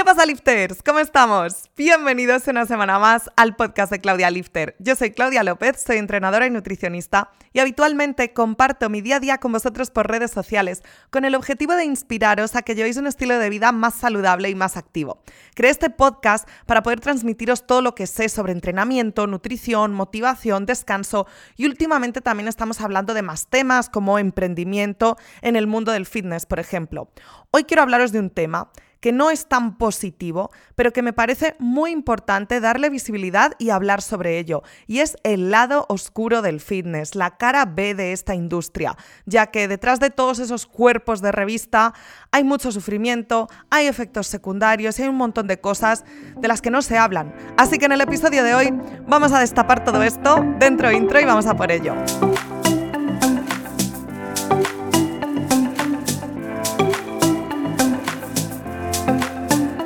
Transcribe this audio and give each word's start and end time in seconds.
¿Qué 0.00 0.04
pasa, 0.04 0.24
lifters? 0.24 0.82
¿Cómo 0.82 0.98
estamos? 0.98 1.68
Bienvenidos 1.76 2.48
una 2.48 2.64
semana 2.64 2.98
más 2.98 3.30
al 3.36 3.54
podcast 3.54 3.92
de 3.92 4.00
Claudia 4.00 4.30
Lifter. 4.30 4.74
Yo 4.78 4.96
soy 4.96 5.10
Claudia 5.10 5.44
López, 5.44 5.84
soy 5.86 5.98
entrenadora 5.98 6.46
y 6.46 6.50
nutricionista 6.50 7.32
y 7.52 7.58
habitualmente 7.58 8.32
comparto 8.32 8.88
mi 8.88 9.02
día 9.02 9.16
a 9.16 9.20
día 9.20 9.36
con 9.36 9.52
vosotros 9.52 9.90
por 9.90 10.08
redes 10.08 10.30
sociales 10.30 10.82
con 11.10 11.26
el 11.26 11.34
objetivo 11.34 11.74
de 11.74 11.84
inspiraros 11.84 12.56
a 12.56 12.62
que 12.62 12.74
llevéis 12.74 12.96
un 12.96 13.08
estilo 13.08 13.38
de 13.38 13.50
vida 13.50 13.72
más 13.72 13.92
saludable 13.92 14.48
y 14.48 14.54
más 14.54 14.78
activo. 14.78 15.20
Creé 15.54 15.70
este 15.70 15.90
podcast 15.90 16.48
para 16.64 16.82
poder 16.82 17.00
transmitiros 17.00 17.66
todo 17.66 17.82
lo 17.82 17.94
que 17.94 18.06
sé 18.06 18.30
sobre 18.30 18.54
entrenamiento, 18.54 19.26
nutrición, 19.26 19.92
motivación, 19.92 20.64
descanso 20.64 21.26
y 21.58 21.66
últimamente 21.66 22.22
también 22.22 22.48
estamos 22.48 22.80
hablando 22.80 23.12
de 23.12 23.20
más 23.20 23.48
temas 23.48 23.90
como 23.90 24.18
emprendimiento 24.18 25.18
en 25.42 25.56
el 25.56 25.66
mundo 25.66 25.92
del 25.92 26.06
fitness, 26.06 26.46
por 26.46 26.58
ejemplo. 26.58 27.10
Hoy 27.50 27.64
quiero 27.64 27.82
hablaros 27.82 28.12
de 28.12 28.20
un 28.20 28.30
tema 28.30 28.70
que 29.00 29.12
no 29.12 29.30
es 29.30 29.46
tan 29.46 29.76
positivo, 29.76 30.50
pero 30.74 30.92
que 30.92 31.02
me 31.02 31.12
parece 31.12 31.56
muy 31.58 31.90
importante 31.90 32.60
darle 32.60 32.90
visibilidad 32.90 33.52
y 33.58 33.70
hablar 33.70 34.02
sobre 34.02 34.38
ello. 34.38 34.62
Y 34.86 35.00
es 35.00 35.16
el 35.24 35.50
lado 35.50 35.86
oscuro 35.88 36.42
del 36.42 36.60
fitness, 36.60 37.14
la 37.14 37.36
cara 37.36 37.64
B 37.64 37.94
de 37.94 38.12
esta 38.12 38.34
industria, 38.34 38.96
ya 39.26 39.46
que 39.48 39.68
detrás 39.68 40.00
de 40.00 40.10
todos 40.10 40.38
esos 40.38 40.66
cuerpos 40.66 41.20
de 41.22 41.32
revista 41.32 41.94
hay 42.30 42.44
mucho 42.44 42.72
sufrimiento, 42.72 43.48
hay 43.70 43.86
efectos 43.86 44.26
secundarios 44.26 44.98
y 44.98 45.02
hay 45.02 45.08
un 45.08 45.16
montón 45.16 45.46
de 45.46 45.60
cosas 45.60 46.04
de 46.36 46.48
las 46.48 46.62
que 46.62 46.70
no 46.70 46.82
se 46.82 46.98
hablan. 46.98 47.34
Así 47.56 47.78
que 47.78 47.86
en 47.86 47.92
el 47.92 48.00
episodio 48.00 48.44
de 48.44 48.54
hoy 48.54 48.72
vamos 49.06 49.32
a 49.32 49.40
destapar 49.40 49.84
todo 49.84 50.02
esto 50.02 50.44
dentro 50.58 50.92
intro 50.92 51.20
y 51.20 51.24
vamos 51.24 51.46
a 51.46 51.56
por 51.56 51.70
ello. 51.72 51.94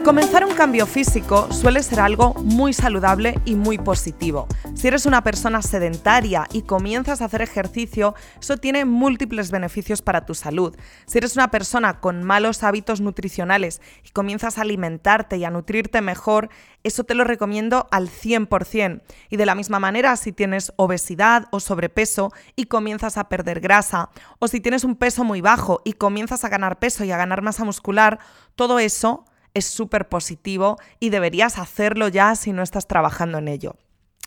Comenzar 0.05 0.45
un 0.45 0.53
cambio 0.53 0.87
físico 0.87 1.51
suele 1.51 1.83
ser 1.83 1.99
algo 1.99 2.35
muy 2.35 2.75
saludable 2.75 3.41
y 3.47 3.55
muy 3.55 3.79
positivo. 3.79 4.47
Si 4.75 4.87
eres 4.87 5.07
una 5.07 5.25
persona 5.25 5.63
sedentaria 5.63 6.47
y 6.53 6.61
comienzas 6.61 7.23
a 7.23 7.25
hacer 7.25 7.41
ejercicio, 7.41 8.15
eso 8.39 8.59
tiene 8.59 8.85
múltiples 8.85 9.51
beneficios 9.51 10.03
para 10.03 10.27
tu 10.27 10.35
salud. 10.35 10.77
Si 11.07 11.17
eres 11.17 11.37
una 11.37 11.51
persona 11.51 12.01
con 12.01 12.23
malos 12.23 12.65
hábitos 12.65 13.01
nutricionales 13.01 13.81
y 14.05 14.11
comienzas 14.11 14.59
a 14.59 14.61
alimentarte 14.61 15.39
y 15.39 15.47
a 15.47 15.51
nutrirte 15.51 16.03
mejor, 16.03 16.51
eso 16.83 17.05
te 17.05 17.15
lo 17.15 17.25
recomiendo 17.25 17.89
al 17.91 18.11
100%. 18.11 19.01
Y 19.31 19.39
de 19.39 19.47
la 19.47 19.55
misma 19.55 19.79
manera, 19.79 20.17
si 20.17 20.33
tienes 20.33 20.75
obesidad 20.77 21.49
o 21.51 21.61
sobrepeso 21.61 22.31
y 22.57 22.67
comienzas 22.67 23.17
a 23.17 23.31
perder 23.31 23.61
grasa, 23.61 24.11
o 24.39 24.49
si 24.49 24.61
tienes 24.61 24.85
un 24.85 24.97
peso 24.97 25.25
muy 25.25 25.41
bajo 25.41 25.81
y 25.83 25.95
comienzas 25.95 26.45
a 26.45 26.51
ganar 26.51 26.79
peso 26.79 27.05
y 27.05 27.11
a 27.11 27.17
ganar 27.17 27.41
masa 27.41 27.65
muscular, 27.65 28.19
todo 28.55 28.79
eso 28.79 29.25
es 29.55 29.65
súper 29.67 30.09
positivo 30.09 30.77
y 31.01 31.11
deberías 31.11 31.59
hacerlo 31.59 32.09
ya 32.09 32.35
si 32.35 32.53
no 32.53 32.63
estás 32.63 32.87
trabajando 32.87 33.39
en 33.39 33.49
ello. 33.49 33.77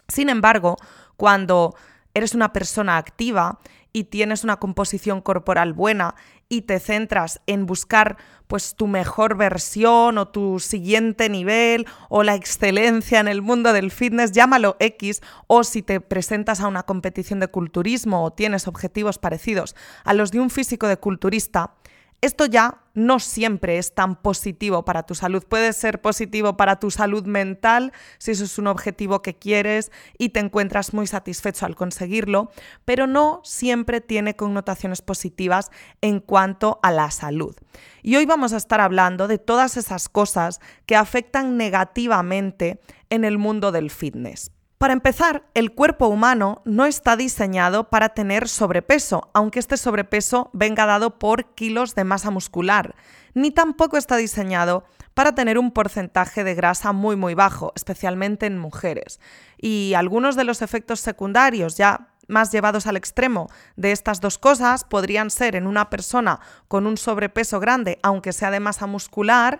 Sin 0.07 0.29
embargo, 0.29 0.77
cuando 1.17 1.75
eres 2.13 2.33
una 2.33 2.53
persona 2.53 2.97
activa 2.97 3.59
y 3.93 4.05
tienes 4.05 4.43
una 4.43 4.57
composición 4.57 5.21
corporal 5.21 5.73
buena 5.73 6.15
y 6.49 6.61
te 6.61 6.79
centras 6.79 7.41
en 7.45 7.65
buscar 7.65 8.17
pues 8.47 8.75
tu 8.75 8.87
mejor 8.87 9.35
versión 9.35 10.17
o 10.17 10.27
tu 10.29 10.59
siguiente 10.59 11.29
nivel 11.29 11.85
o 12.09 12.23
la 12.23 12.35
excelencia 12.35 13.19
en 13.19 13.27
el 13.27 13.41
mundo 13.41 13.73
del 13.73 13.91
fitness, 13.91 14.31
llámalo 14.31 14.77
X, 14.79 15.21
o 15.47 15.63
si 15.63 15.81
te 15.81 15.99
presentas 15.99 16.61
a 16.61 16.67
una 16.67 16.83
competición 16.83 17.39
de 17.39 17.49
culturismo 17.49 18.23
o 18.23 18.31
tienes 18.31 18.67
objetivos 18.67 19.17
parecidos 19.17 19.75
a 20.05 20.13
los 20.13 20.31
de 20.31 20.39
un 20.39 20.49
físico 20.49 20.87
de 20.87 20.97
culturista, 20.97 21.75
esto 22.21 22.45
ya 22.45 22.81
no 22.95 23.19
siempre 23.19 23.77
es 23.77 23.93
tan 23.93 24.15
positivo 24.15 24.83
para 24.83 25.03
tu 25.03 25.13
salud. 25.13 25.43
Puede 25.47 25.71
ser 25.73 26.01
positivo 26.01 26.57
para 26.57 26.79
tu 26.79 26.89
salud 26.89 27.25
mental 27.25 27.93
si 28.17 28.31
eso 28.31 28.43
es 28.43 28.57
un 28.57 28.65
objetivo 28.65 29.21
que 29.21 29.35
quieres 29.35 29.91
y 30.17 30.29
te 30.29 30.39
encuentras 30.39 30.95
muy 30.95 31.05
satisfecho 31.05 31.67
al 31.67 31.75
conseguirlo, 31.75 32.49
pero 32.85 33.05
no 33.05 33.41
siempre 33.43 34.01
tiene 34.01 34.35
connotaciones 34.35 35.03
positivas 35.03 35.69
en 36.01 36.19
cuanto 36.19 36.79
a 36.81 36.91
la 36.91 37.11
salud. 37.11 37.55
Y 38.01 38.15
hoy 38.15 38.25
vamos 38.25 38.51
a 38.51 38.57
estar 38.57 38.81
hablando 38.81 39.27
de 39.27 39.37
todas 39.37 39.77
esas 39.77 40.09
cosas 40.09 40.59
que 40.87 40.95
afectan 40.95 41.55
negativamente 41.55 42.81
en 43.11 43.25
el 43.25 43.37
mundo 43.37 43.71
del 43.71 43.91
fitness. 43.91 44.51
Para 44.77 44.93
empezar, 44.93 45.43
el 45.55 45.73
cuerpo 45.73 46.07
humano 46.07 46.61
no 46.63 46.85
está 46.85 47.15
diseñado 47.15 47.89
para 47.89 48.09
tener 48.09 48.47
sobrepeso, 48.47 49.31
aunque 49.33 49.57
este 49.57 49.75
sobrepeso 49.75 50.51
venga 50.53 50.85
dado 50.85 51.17
por 51.17 51.55
kilos 51.55 51.95
de 51.95 52.03
masa 52.03 52.29
muscular, 52.29 52.93
ni 53.33 53.49
tampoco 53.49 53.97
está 53.97 54.17
diseñado 54.17 54.85
para 55.15 55.33
tener 55.33 55.57
un 55.57 55.71
porcentaje 55.71 56.43
de 56.43 56.53
grasa 56.53 56.91
muy 56.91 57.15
muy 57.15 57.33
bajo, 57.33 57.73
especialmente 57.75 58.45
en 58.45 58.59
mujeres. 58.59 59.19
Y 59.57 59.95
algunos 59.95 60.35
de 60.35 60.43
los 60.43 60.61
efectos 60.61 60.99
secundarios 60.99 61.75
ya 61.75 62.09
más 62.27 62.51
llevados 62.51 62.85
al 62.85 62.97
extremo 62.97 63.49
de 63.77 63.91
estas 63.91 64.21
dos 64.21 64.37
cosas 64.37 64.83
podrían 64.83 65.31
ser 65.31 65.55
en 65.55 65.65
una 65.65 65.89
persona 65.89 66.39
con 66.67 66.85
un 66.85 66.97
sobrepeso 66.97 67.59
grande, 67.59 67.97
aunque 68.03 68.31
sea 68.31 68.51
de 68.51 68.59
masa 68.59 68.85
muscular, 68.85 69.59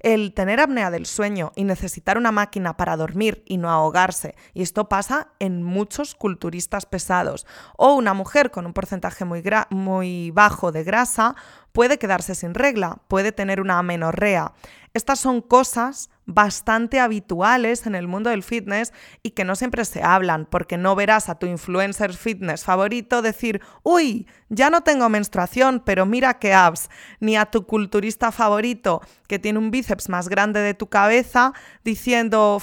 el 0.00 0.32
tener 0.34 0.60
apnea 0.60 0.90
del 0.90 1.06
sueño 1.06 1.52
y 1.56 1.64
necesitar 1.64 2.18
una 2.18 2.32
máquina 2.32 2.76
para 2.76 2.96
dormir 2.96 3.42
y 3.46 3.56
no 3.56 3.70
ahogarse, 3.70 4.34
y 4.54 4.62
esto 4.62 4.88
pasa 4.88 5.28
en 5.38 5.62
muchos 5.62 6.14
culturistas 6.14 6.86
pesados, 6.86 7.46
o 7.76 7.94
una 7.94 8.14
mujer 8.14 8.50
con 8.50 8.66
un 8.66 8.72
porcentaje 8.72 9.24
muy, 9.24 9.42
muy 9.70 10.30
bajo 10.30 10.72
de 10.72 10.84
grasa 10.84 11.34
puede 11.72 11.98
quedarse 11.98 12.34
sin 12.34 12.54
regla, 12.54 12.98
puede 13.08 13.32
tener 13.32 13.60
una 13.60 13.78
amenorrea. 13.78 14.52
Estas 14.98 15.20
son 15.20 15.42
cosas 15.42 16.10
bastante 16.26 16.98
habituales 16.98 17.86
en 17.86 17.94
el 17.94 18.08
mundo 18.08 18.30
del 18.30 18.42
fitness 18.42 18.92
y 19.22 19.30
que 19.30 19.44
no 19.44 19.54
siempre 19.54 19.84
se 19.84 20.02
hablan, 20.02 20.44
porque 20.44 20.76
no 20.76 20.96
verás 20.96 21.28
a 21.28 21.36
tu 21.38 21.46
influencer 21.46 22.12
fitness 22.14 22.64
favorito 22.64 23.22
decir, 23.22 23.60
uy, 23.84 24.26
ya 24.48 24.70
no 24.70 24.80
tengo 24.80 25.08
menstruación, 25.08 25.84
pero 25.86 26.04
mira 26.04 26.40
qué 26.40 26.52
abs, 26.52 26.90
ni 27.20 27.36
a 27.36 27.46
tu 27.46 27.64
culturista 27.64 28.32
favorito 28.32 29.00
que 29.28 29.38
tiene 29.38 29.60
un 29.60 29.70
bíceps 29.70 30.08
más 30.08 30.28
grande 30.28 30.58
de 30.58 30.74
tu 30.74 30.88
cabeza 30.88 31.52
diciendo, 31.84 32.60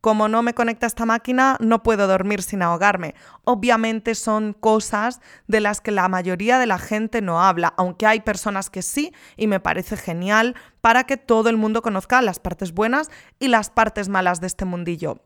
como 0.00 0.28
no 0.28 0.42
me 0.42 0.54
conecta 0.54 0.86
esta 0.86 1.04
máquina, 1.04 1.56
no 1.60 1.82
puedo 1.82 2.06
dormir 2.06 2.42
sin 2.42 2.62
ahogarme. 2.62 3.14
Obviamente 3.44 4.14
son 4.14 4.54
cosas 4.54 5.20
de 5.46 5.60
las 5.60 5.80
que 5.80 5.90
la 5.90 6.08
mayoría 6.08 6.58
de 6.58 6.66
la 6.66 6.78
gente 6.78 7.20
no 7.20 7.42
habla, 7.42 7.74
aunque 7.76 8.06
hay 8.06 8.20
personas 8.20 8.70
que 8.70 8.82
sí, 8.82 9.12
y 9.36 9.46
me 9.46 9.60
parece 9.60 9.96
genial 9.96 10.54
para 10.80 11.04
que 11.04 11.16
todo 11.16 11.50
el 11.50 11.56
mundo 11.56 11.82
conozca 11.82 12.22
las 12.22 12.38
partes 12.38 12.72
buenas 12.72 13.10
y 13.38 13.48
las 13.48 13.70
partes 13.70 14.08
malas 14.08 14.40
de 14.40 14.46
este 14.46 14.64
mundillo. 14.64 15.20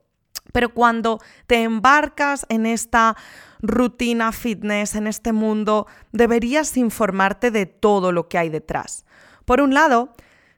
Pero 0.53 0.75
cuando 0.75 1.21
te 1.47 1.63
embarcas 1.63 2.45
en 2.49 2.67
esta 2.67 3.17
rutina 3.61 4.33
fitness, 4.33 4.95
en 4.95 5.07
este 5.07 5.33
mundo, 5.33 5.87
deberías 6.13 6.77
informarte 6.77 7.51
de 7.51 7.67
todo 7.67 8.13
lo 8.13 8.29
que 8.29 8.39
hay 8.39 8.51
detrás. 8.51 9.05
Por 9.45 9.61
un 9.61 9.73
lado, 9.73 10.13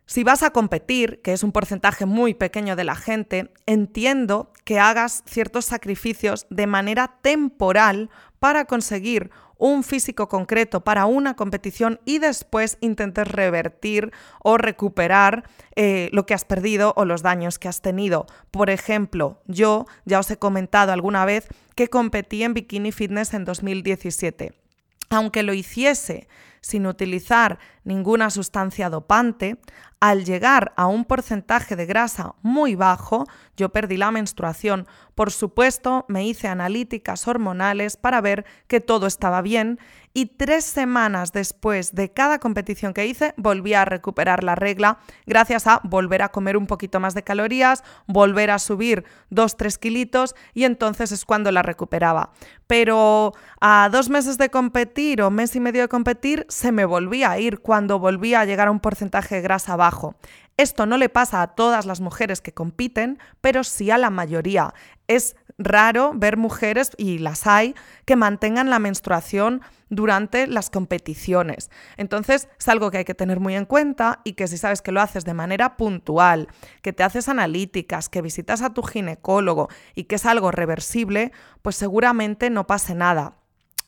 si 0.07 0.23
vas 0.23 0.43
a 0.43 0.51
competir, 0.51 1.21
que 1.23 1.33
es 1.33 1.43
un 1.43 1.53
porcentaje 1.53 2.07
muy 2.07 2.35
pequeño 2.35 2.77
de 2.77 2.85
la 2.85 2.95
gente, 2.95 3.53
entiendo 3.67 4.53
que 4.65 4.79
hagas 4.79 5.25
ciertos 5.27 5.65
sacrificios 5.65 6.47
de 6.49 6.67
manera 6.67 7.19
temporal 7.23 8.09
para 8.39 8.67
conseguir 8.67 9.31
un 9.59 9.83
físico 9.83 10.29
concreto 10.29 10.85
para 10.85 11.07
una 11.07 11.35
competición 11.35 11.99
y 12.05 12.19
después 12.19 12.79
intentes 12.81 13.27
revertir 13.27 14.13
o 14.43 14.59
recuperar 14.59 15.45
eh, 15.75 16.11
lo 16.13 16.27
que 16.27 16.35
has 16.35 16.45
perdido 16.45 16.93
o 16.97 17.05
los 17.05 17.23
daños 17.23 17.59
que 17.59 17.69
has 17.69 17.81
tenido. 17.81 18.27
Por 18.51 18.71
ejemplo, 18.71 19.41
yo 19.47 19.87
ya 20.05 20.21
os 20.21 20.31
he 20.31 20.37
comentado 20.37 20.93
alguna 20.93 21.25
vez 21.25 21.49
que 21.75 21.89
competí 21.89 22.43
en 22.43 22.55
Bikini 22.55 22.93
Fitness 22.93 23.35
en 23.35 23.45
2017. 23.45 24.66
Aunque 25.11 25.43
lo 25.43 25.55
hiciese 25.55 26.29
sin 26.61 26.87
utilizar 26.87 27.61
ninguna 27.85 28.29
sustancia 28.29 28.91
dopante, 28.91 29.61
al 30.01 30.25
llegar 30.25 30.73
a 30.77 30.87
un 30.87 31.05
porcentaje 31.05 31.77
de 31.77 31.87
grasa 31.87 32.35
muy 32.43 32.75
bajo, 32.75 33.25
yo 33.57 33.71
perdí 33.71 33.97
la 33.97 34.11
menstruación. 34.11 34.87
Por 35.15 35.31
supuesto, 35.31 36.05
me 36.09 36.27
hice 36.27 36.49
analíticas 36.49 37.29
hormonales 37.29 37.97
para 37.97 38.21
ver 38.21 38.45
que 38.67 38.81
todo 38.81 39.07
estaba 39.07 39.43
bien 39.43 39.79
y 40.17 40.25
tres 40.25 40.65
semanas 40.65 41.33
después 41.33 41.95
de 41.95 42.11
cada 42.11 42.39
competición 42.39 42.95
que 42.95 43.05
hice 43.05 43.35
volví 43.37 43.75
a 43.75 43.85
recuperar 43.85 44.45
la 44.45 44.55
regla 44.55 44.99
gracias 45.27 45.67
a 45.67 45.83
volver 45.85 46.23
a 46.23 46.31
comer 46.31 46.57
un 46.57 46.67
poquito 46.67 47.01
más 47.01 47.13
de 47.13 47.23
calorías, 47.23 47.85
volver 48.07 48.51
a 48.51 48.59
subir 48.59 49.05
2-3 49.31 49.77
kilitos 49.77 50.35
y 50.55 50.65
entonces 50.65 51.13
es 51.13 51.27
cuando 51.27 51.53
la 51.53 51.61
recuperaba. 51.61 52.31
Pero 52.67 53.35
a 53.61 53.91
dos 53.93 54.09
meses 54.09 54.39
de 54.39 54.49
competir 54.49 55.21
o 55.21 55.31
mes 55.31 55.55
y 55.55 55.61
medio 55.61 55.83
de 55.83 55.89
competir 55.89 56.47
se 56.49 56.73
me 56.73 56.87
volvía 56.87 57.33
a 57.33 57.39
ir 57.39 57.59
cuando 57.61 57.99
volvía 57.99 58.41
a 58.41 58.47
llegar 58.47 58.69
a 58.69 58.71
un 58.71 58.81
porcentaje 58.81 59.35
de 59.35 59.43
grasa 59.43 59.77
bajo. 59.77 60.17
Esto 60.57 60.87
no 60.87 60.97
le 60.97 61.11
pasa 61.11 61.43
a 61.43 61.49
todas 61.49 61.85
las 61.85 62.01
mujeres 62.01 62.41
que 62.41 62.55
compiten, 62.55 63.19
pero 63.43 63.65
sí 63.65 63.91
a 63.91 63.99
la 63.99 64.09
mayoría. 64.09 64.73
Es 65.09 65.37
raro 65.59 66.13
ver 66.15 66.37
mujeres, 66.37 66.93
y 66.97 67.19
las 67.19 67.47
hay, 67.47 67.75
que 68.05 68.17
mantengan 68.17 68.71
la 68.71 68.79
menstruación 68.79 69.63
durante 69.89 70.47
las 70.47 70.71
competiciones. 70.71 71.71
Entonces 71.97 72.49
es 72.59 72.69
algo 72.69 72.91
que 72.91 72.99
hay 72.99 73.05
que 73.05 73.15
tener 73.15 73.41
muy 73.41 73.55
en 73.55 73.65
cuenta 73.65 74.21
y 74.25 74.33
que 74.33 74.49
si 74.49 74.59
sabes 74.59 74.83
que 74.83 74.93
lo 74.93 75.01
haces 75.01 75.25
de 75.25 75.35
manera 75.35 75.77
puntual, 75.77 76.49
que 76.83 76.93
te 76.93 77.03
haces 77.03 77.29
analíticas, 77.29 78.09
que 78.09 78.23
visitas 78.23 78.63
a 78.63 78.75
tu 78.75 78.83
ginecólogo 78.83 79.69
y 79.95 80.05
que 80.05 80.17
es 80.17 80.27
algo 80.27 80.51
reversible, 80.51 81.33
pues 81.63 81.77
seguramente 81.77 82.51
no 82.51 82.67
pase 82.67 82.95
nada. 82.95 83.37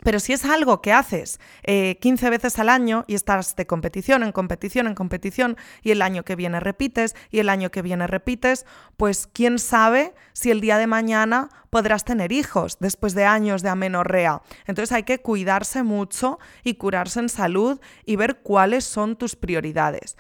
Pero 0.05 0.21
si 0.21 0.33
es 0.33 0.45
algo 0.45 0.81
que 0.81 0.93
haces 0.93 1.41
15 1.65 2.27
eh, 2.27 2.31
veces 2.31 2.59
al 2.59 2.69
año 2.69 3.05
y 3.09 3.15
estás 3.15 3.57
de 3.57 3.67
competición 3.67 4.23
en 4.23 4.33
competición 4.33 4.87
en 4.87 4.95
competición 4.95 5.57
y 5.83 5.91
el 5.91 6.03
año 6.03 6.25
que 6.25 6.37
viene 6.37 6.61
repites 6.61 7.17
y 7.31 7.41
el 7.41 7.49
año 7.49 7.71
que 7.71 7.83
viene 7.83 8.07
repites, 8.07 8.65
pues 8.97 9.27
quién 9.27 9.59
sabe 9.59 10.15
si 10.33 10.51
el 10.51 10.61
día 10.61 10.79
de 10.79 10.87
mañana 10.87 11.49
podrás 11.71 12.05
tener 12.05 12.31
hijos 12.31 12.79
después 12.79 13.15
de 13.15 13.25
años 13.25 13.63
de 13.63 13.71
amenorrea. 13.71 14.43
Entonces 14.67 14.93
hay 14.93 15.03
que 15.03 15.19
cuidarse 15.19 15.83
mucho 15.83 16.39
y 16.63 16.75
curarse 16.75 17.19
en 17.19 17.29
salud 17.29 17.81
y 18.07 18.17
ver 18.17 18.39
cuáles 18.39 18.85
son 18.85 19.17
tus 19.17 19.35
prioridades. 19.35 20.17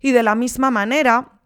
Y 0.00 0.12
de 0.12 0.22
la 0.22 0.34
misma 0.34 0.70
manera, 0.70 1.40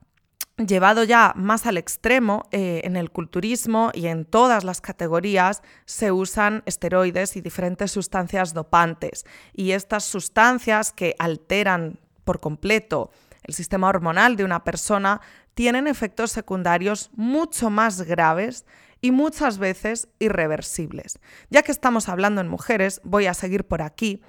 llevado 0.66 1.04
ya 1.04 1.32
más 1.36 1.66
al 1.66 1.78
extremo, 1.78 2.48
eh, 2.50 2.80
en 2.84 2.96
el 2.96 3.10
culturismo 3.10 3.90
y 3.94 4.06
en 4.06 4.24
todas 4.24 4.64
las 4.64 4.80
categorías 4.80 5.62
se 5.84 6.10
usan 6.10 6.62
esteroides 6.66 7.36
y 7.36 7.40
diferentes 7.40 7.92
sustancias 7.92 8.54
dopantes. 8.54 9.24
Y 9.54 9.72
estas 9.72 10.04
sustancias 10.04 10.92
que 10.92 11.14
alteran 11.18 12.00
por 12.24 12.40
completo 12.40 13.10
el 13.44 13.54
sistema 13.54 13.88
hormonal 13.88 14.36
de 14.36 14.44
una 14.44 14.64
persona 14.64 15.20
tienen 15.54 15.86
efectos 15.86 16.30
secundarios 16.30 17.10
mucho 17.14 17.70
más 17.70 18.02
graves 18.02 18.66
y 19.00 19.10
muchas 19.10 19.58
veces 19.58 20.08
irreversibles. 20.18 21.18
Ya 21.50 21.62
que 21.62 21.72
estamos 21.72 22.08
hablando 22.08 22.40
en 22.40 22.48
mujeres, 22.48 23.00
voy 23.04 23.26
a 23.26 23.34
seguir 23.34 23.64
por 23.64 23.82
aquí 23.82 24.22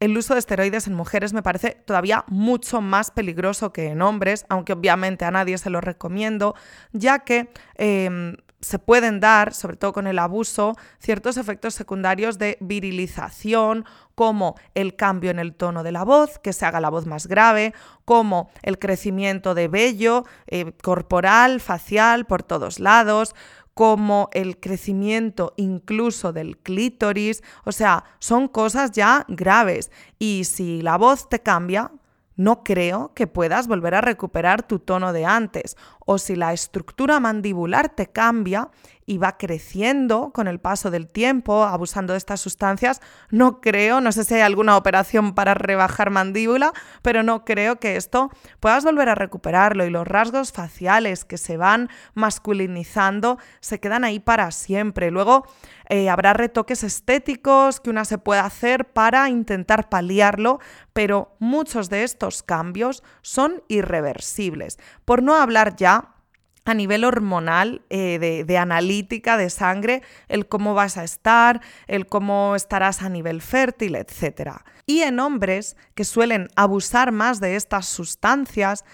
el 0.00 0.16
uso 0.16 0.34
de 0.34 0.40
esteroides 0.40 0.86
en 0.86 0.94
mujeres 0.94 1.32
me 1.32 1.42
parece 1.42 1.82
todavía 1.84 2.24
mucho 2.28 2.80
más 2.80 3.10
peligroso 3.10 3.72
que 3.72 3.88
en 3.88 4.02
hombres, 4.02 4.44
aunque 4.48 4.74
obviamente 4.74 5.24
a 5.24 5.30
nadie 5.30 5.58
se 5.58 5.70
lo 5.70 5.80
recomiendo, 5.80 6.54
ya 6.92 7.20
que 7.20 7.50
em, 7.76 8.36
se 8.60 8.78
pueden 8.78 9.20
dar, 9.20 9.54
sobre 9.54 9.76
todo 9.76 9.92
con 9.92 10.06
el 10.06 10.18
abuso, 10.18 10.74
ciertos 10.98 11.36
efectos 11.36 11.74
secundarios 11.74 12.38
de 12.38 12.58
virilización, 12.60 13.84
como 14.14 14.56
el 14.74 14.96
cambio 14.96 15.30
en 15.30 15.38
el 15.38 15.54
tono 15.54 15.82
de 15.82 15.92
la 15.92 16.02
voz, 16.02 16.38
que 16.38 16.52
se 16.52 16.64
haga 16.64 16.80
la 16.80 16.88
voz 16.88 17.06
más 17.06 17.26
grave, 17.26 17.74
como 18.04 18.50
el 18.62 18.78
crecimiento 18.78 19.54
de 19.54 19.68
vello 19.68 20.24
eh, 20.46 20.72
corporal, 20.82 21.60
facial, 21.60 22.24
por 22.24 22.42
todos 22.42 22.80
lados, 22.80 23.34
como 23.76 24.30
el 24.32 24.58
crecimiento 24.58 25.52
incluso 25.58 26.32
del 26.32 26.56
clítoris, 26.56 27.42
o 27.66 27.72
sea, 27.72 28.04
son 28.20 28.48
cosas 28.48 28.92
ya 28.92 29.26
graves. 29.28 29.90
Y 30.18 30.44
si 30.44 30.80
la 30.80 30.96
voz 30.96 31.28
te 31.28 31.40
cambia, 31.40 31.92
no 32.36 32.64
creo 32.64 33.12
que 33.12 33.26
puedas 33.26 33.68
volver 33.68 33.94
a 33.94 34.00
recuperar 34.00 34.62
tu 34.62 34.78
tono 34.78 35.12
de 35.12 35.26
antes. 35.26 35.76
O 36.06 36.18
si 36.18 36.36
la 36.36 36.54
estructura 36.54 37.20
mandibular 37.20 37.90
te 37.90 38.06
cambia 38.06 38.70
y 39.06 39.18
va 39.18 39.36
creciendo 39.38 40.30
con 40.32 40.48
el 40.48 40.58
paso 40.58 40.90
del 40.90 41.06
tiempo, 41.06 41.64
abusando 41.64 42.12
de 42.12 42.18
estas 42.18 42.40
sustancias, 42.40 43.00
no 43.30 43.60
creo, 43.60 44.00
no 44.00 44.10
sé 44.10 44.24
si 44.24 44.34
hay 44.34 44.40
alguna 44.40 44.76
operación 44.76 45.34
para 45.34 45.54
rebajar 45.54 46.10
mandíbula, 46.10 46.72
pero 47.02 47.22
no 47.22 47.44
creo 47.44 47.76
que 47.80 47.96
esto 47.96 48.30
puedas 48.58 48.84
volver 48.84 49.08
a 49.08 49.14
recuperarlo 49.14 49.84
y 49.84 49.90
los 49.90 50.06
rasgos 50.06 50.52
faciales 50.52 51.24
que 51.24 51.38
se 51.38 51.56
van 51.56 51.88
masculinizando 52.14 53.38
se 53.60 53.78
quedan 53.78 54.04
ahí 54.04 54.18
para 54.18 54.50
siempre. 54.50 55.10
Luego 55.12 55.46
eh, 55.88 56.10
habrá 56.10 56.32
retoques 56.32 56.82
estéticos 56.82 57.80
que 57.80 57.90
una 57.90 58.04
se 58.04 58.18
puede 58.18 58.40
hacer 58.40 58.86
para 58.92 59.28
intentar 59.28 59.88
paliarlo, 59.88 60.58
pero 60.92 61.36
muchos 61.38 61.90
de 61.90 62.02
estos 62.02 62.42
cambios 62.42 63.04
son 63.22 63.62
irreversibles. 63.68 64.78
Por 65.04 65.22
no 65.22 65.34
hablar 65.36 65.76
ya 65.76 65.95
a 66.66 66.74
nivel 66.74 67.04
hormonal, 67.04 67.82
eh, 67.88 68.44
de, 68.46 68.58
analítica, 68.58 69.36
de 69.36 69.48
sangre, 69.50 70.02
el 70.28 70.46
cómo 70.46 70.74
vas 70.74 70.96
a 70.96 71.04
estar, 71.04 71.62
el 71.86 72.06
cómo 72.06 72.56
estarás 72.56 73.02
a 73.02 73.08
nivel 73.08 73.40
fértil, 73.40 73.94
etc. 73.94 74.50
Y 74.84 75.02
en 75.02 75.20
hombres 75.20 75.76
que 75.94 76.04
suelen 76.04 76.48
abusar 76.56 77.12
más 77.12 77.40
de 77.40 77.54
estas 77.54 77.86
sustancias, 77.86 78.84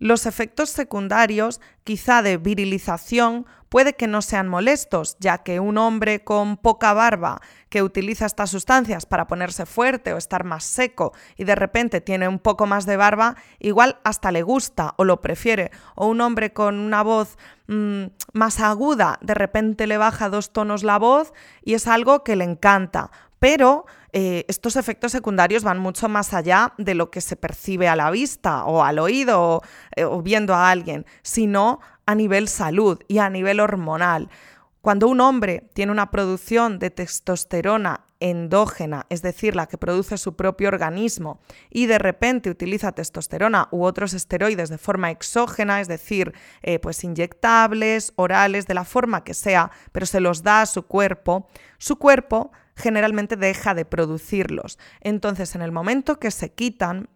los 0.00 0.26
efectos 0.26 0.70
secundarios, 0.70 1.60
quizá 1.84 2.22
de 2.22 2.38
virilización, 2.38 3.46
puede 3.68 3.94
que 3.94 4.08
no 4.08 4.22
sean 4.22 4.48
molestos, 4.48 5.16
ya 5.20 5.38
que 5.38 5.60
un 5.60 5.78
hombre 5.78 6.24
con 6.24 6.56
poca 6.56 6.92
barba 6.94 7.40
que 7.68 7.82
utiliza 7.82 8.26
estas 8.26 8.50
sustancias 8.50 9.06
para 9.06 9.26
ponerse 9.26 9.66
fuerte 9.66 10.12
o 10.12 10.16
estar 10.16 10.42
más 10.42 10.64
seco 10.64 11.12
y 11.36 11.44
de 11.44 11.54
repente 11.54 12.00
tiene 12.00 12.28
un 12.28 12.40
poco 12.40 12.66
más 12.66 12.86
de 12.86 12.96
barba, 12.96 13.36
igual 13.58 13.98
hasta 14.02 14.32
le 14.32 14.42
gusta 14.42 14.94
o 14.96 15.04
lo 15.04 15.20
prefiere. 15.20 15.70
O 15.94 16.06
un 16.06 16.20
hombre 16.22 16.52
con 16.52 16.80
una 16.80 17.02
voz 17.02 17.38
mm, 17.68 18.04
más 18.32 18.58
aguda, 18.58 19.18
de 19.20 19.34
repente 19.34 19.86
le 19.86 19.98
baja 19.98 20.30
dos 20.30 20.50
tonos 20.50 20.82
la 20.82 20.98
voz 20.98 21.32
y 21.62 21.74
es 21.74 21.86
algo 21.86 22.24
que 22.24 22.36
le 22.36 22.44
encanta. 22.44 23.10
Pero 23.38 23.86
eh, 24.12 24.44
estos 24.48 24.76
efectos 24.76 25.12
secundarios 25.12 25.62
van 25.62 25.78
mucho 25.78 26.08
más 26.08 26.34
allá 26.34 26.74
de 26.78 26.94
lo 26.94 27.10
que 27.10 27.20
se 27.20 27.36
percibe 27.36 27.88
a 27.88 27.96
la 27.96 28.10
vista 28.10 28.64
o 28.64 28.82
al 28.82 28.98
oído 28.98 29.40
o, 29.40 29.62
eh, 29.96 30.04
o 30.04 30.22
viendo 30.22 30.54
a 30.54 30.70
alguien, 30.70 31.06
sino 31.22 31.80
a 32.06 32.14
nivel 32.14 32.48
salud 32.48 32.98
y 33.08 33.18
a 33.18 33.30
nivel 33.30 33.60
hormonal. 33.60 34.28
Cuando 34.80 35.08
un 35.08 35.20
hombre 35.20 35.68
tiene 35.74 35.92
una 35.92 36.10
producción 36.10 36.78
de 36.78 36.90
testosterona 36.90 38.06
endógena, 38.18 39.06
es 39.08 39.22
decir, 39.22 39.54
la 39.56 39.66
que 39.66 39.78
produce 39.78 40.16
su 40.18 40.36
propio 40.36 40.68
organismo, 40.68 41.40
y 41.70 41.86
de 41.86 41.98
repente 41.98 42.50
utiliza 42.50 42.92
testosterona 42.92 43.68
u 43.70 43.84
otros 43.84 44.14
esteroides 44.14 44.68
de 44.68 44.78
forma 44.78 45.10
exógena, 45.10 45.80
es 45.80 45.88
decir, 45.88 46.34
eh, 46.62 46.78
pues 46.78 47.04
inyectables, 47.04 48.12
orales, 48.16 48.66
de 48.66 48.74
la 48.74 48.84
forma 48.84 49.24
que 49.24 49.34
sea, 49.34 49.70
pero 49.92 50.06
se 50.06 50.20
los 50.20 50.42
da 50.42 50.62
a 50.62 50.66
su 50.66 50.82
cuerpo, 50.84 51.48
su 51.78 51.96
cuerpo 51.96 52.52
generalmente 52.80 53.36
deja 53.36 53.74
de 53.74 53.84
producirlos. 53.84 54.78
Entonces, 55.00 55.54
en 55.54 55.62
el 55.62 55.72
momento 55.72 56.18
que 56.18 56.30
se 56.30 56.52
quitan, 56.52 57.08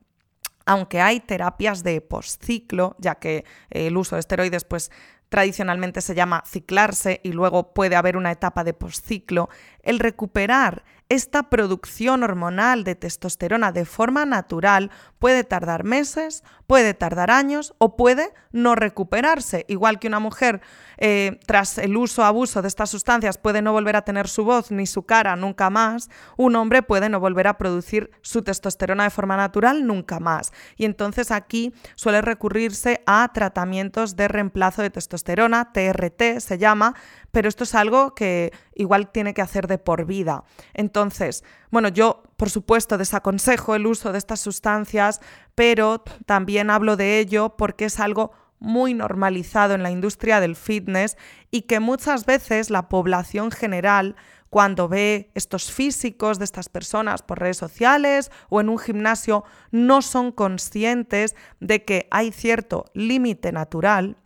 aunque 0.66 1.00
hay 1.00 1.20
terapias 1.20 1.82
de 1.82 2.00
postciclo, 2.00 2.96
ya 2.98 3.16
que 3.16 3.44
eh, 3.70 3.86
el 3.88 3.96
uso 3.96 4.16
de 4.16 4.20
esteroides 4.20 4.64
pues 4.64 4.90
tradicionalmente 5.28 6.00
se 6.00 6.14
llama 6.14 6.44
ciclarse 6.46 7.20
y 7.24 7.32
luego 7.32 7.74
puede 7.74 7.96
haber 7.96 8.16
una 8.16 8.30
etapa 8.30 8.62
de 8.62 8.72
postciclo, 8.72 9.48
el 9.82 9.98
recuperar 9.98 10.84
esta 11.08 11.50
producción 11.50 12.22
hormonal 12.22 12.82
de 12.82 12.94
testosterona 12.94 13.72
de 13.72 13.84
forma 13.84 14.24
natural 14.24 14.90
puede 15.18 15.44
tardar 15.44 15.84
meses, 15.84 16.42
puede 16.66 16.94
tardar 16.94 17.30
años 17.30 17.74
o 17.78 17.96
puede 17.96 18.32
no 18.52 18.74
recuperarse. 18.74 19.66
Igual 19.68 19.98
que 19.98 20.08
una 20.08 20.20
mujer 20.20 20.62
eh, 20.96 21.38
tras 21.46 21.78
el 21.78 21.96
uso 21.96 22.22
o 22.22 22.24
abuso 22.24 22.62
de 22.62 22.68
estas 22.68 22.90
sustancias 22.90 23.36
puede 23.36 23.60
no 23.60 23.72
volver 23.72 23.96
a 23.96 24.02
tener 24.02 24.28
su 24.28 24.44
voz 24.44 24.70
ni 24.70 24.86
su 24.86 25.04
cara 25.04 25.36
nunca 25.36 25.70
más, 25.70 26.08
un 26.36 26.56
hombre 26.56 26.82
puede 26.82 27.08
no 27.08 27.20
volver 27.20 27.48
a 27.48 27.58
producir 27.58 28.10
su 28.22 28.42
testosterona 28.42 29.04
de 29.04 29.10
forma 29.10 29.36
natural 29.36 29.86
nunca 29.86 30.20
más. 30.20 30.52
Y 30.76 30.84
entonces 30.84 31.30
aquí 31.30 31.74
suele 31.96 32.22
recurrirse 32.22 33.02
a 33.06 33.30
tratamientos 33.32 34.16
de 34.16 34.28
reemplazo 34.28 34.82
de 34.82 34.90
testosterona, 34.90 35.72
TRT 35.72 36.40
se 36.40 36.58
llama, 36.58 36.94
pero 37.30 37.48
esto 37.48 37.64
es 37.64 37.74
algo 37.74 38.14
que 38.14 38.52
igual 38.74 39.10
tiene 39.10 39.34
que 39.34 39.42
hacer 39.42 39.66
de 39.66 39.78
por 39.78 40.06
vida. 40.06 40.44
Entonces, 40.72 41.44
bueno, 41.70 41.88
yo 41.88 42.22
por 42.36 42.50
supuesto 42.50 42.98
desaconsejo 42.98 43.74
el 43.74 43.86
uso 43.86 44.12
de 44.12 44.18
estas 44.18 44.40
sustancias, 44.40 45.20
pero 45.54 46.02
también 46.26 46.70
hablo 46.70 46.96
de 46.96 47.18
ello 47.18 47.56
porque 47.56 47.86
es 47.86 48.00
algo 48.00 48.32
muy 48.58 48.94
normalizado 48.94 49.74
en 49.74 49.82
la 49.82 49.90
industria 49.90 50.40
del 50.40 50.56
fitness 50.56 51.16
y 51.50 51.62
que 51.62 51.80
muchas 51.80 52.24
veces 52.24 52.70
la 52.70 52.88
población 52.88 53.50
general 53.50 54.16
cuando 54.48 54.88
ve 54.88 55.30
estos 55.34 55.72
físicos 55.72 56.38
de 56.38 56.44
estas 56.44 56.68
personas 56.68 57.22
por 57.22 57.40
redes 57.40 57.56
sociales 57.56 58.30
o 58.48 58.60
en 58.60 58.68
un 58.68 58.78
gimnasio 58.78 59.44
no 59.72 60.00
son 60.00 60.30
conscientes 60.30 61.34
de 61.58 61.84
que 61.84 62.06
hay 62.10 62.30
cierto 62.30 62.84
límite 62.94 63.50
natural 63.50 64.16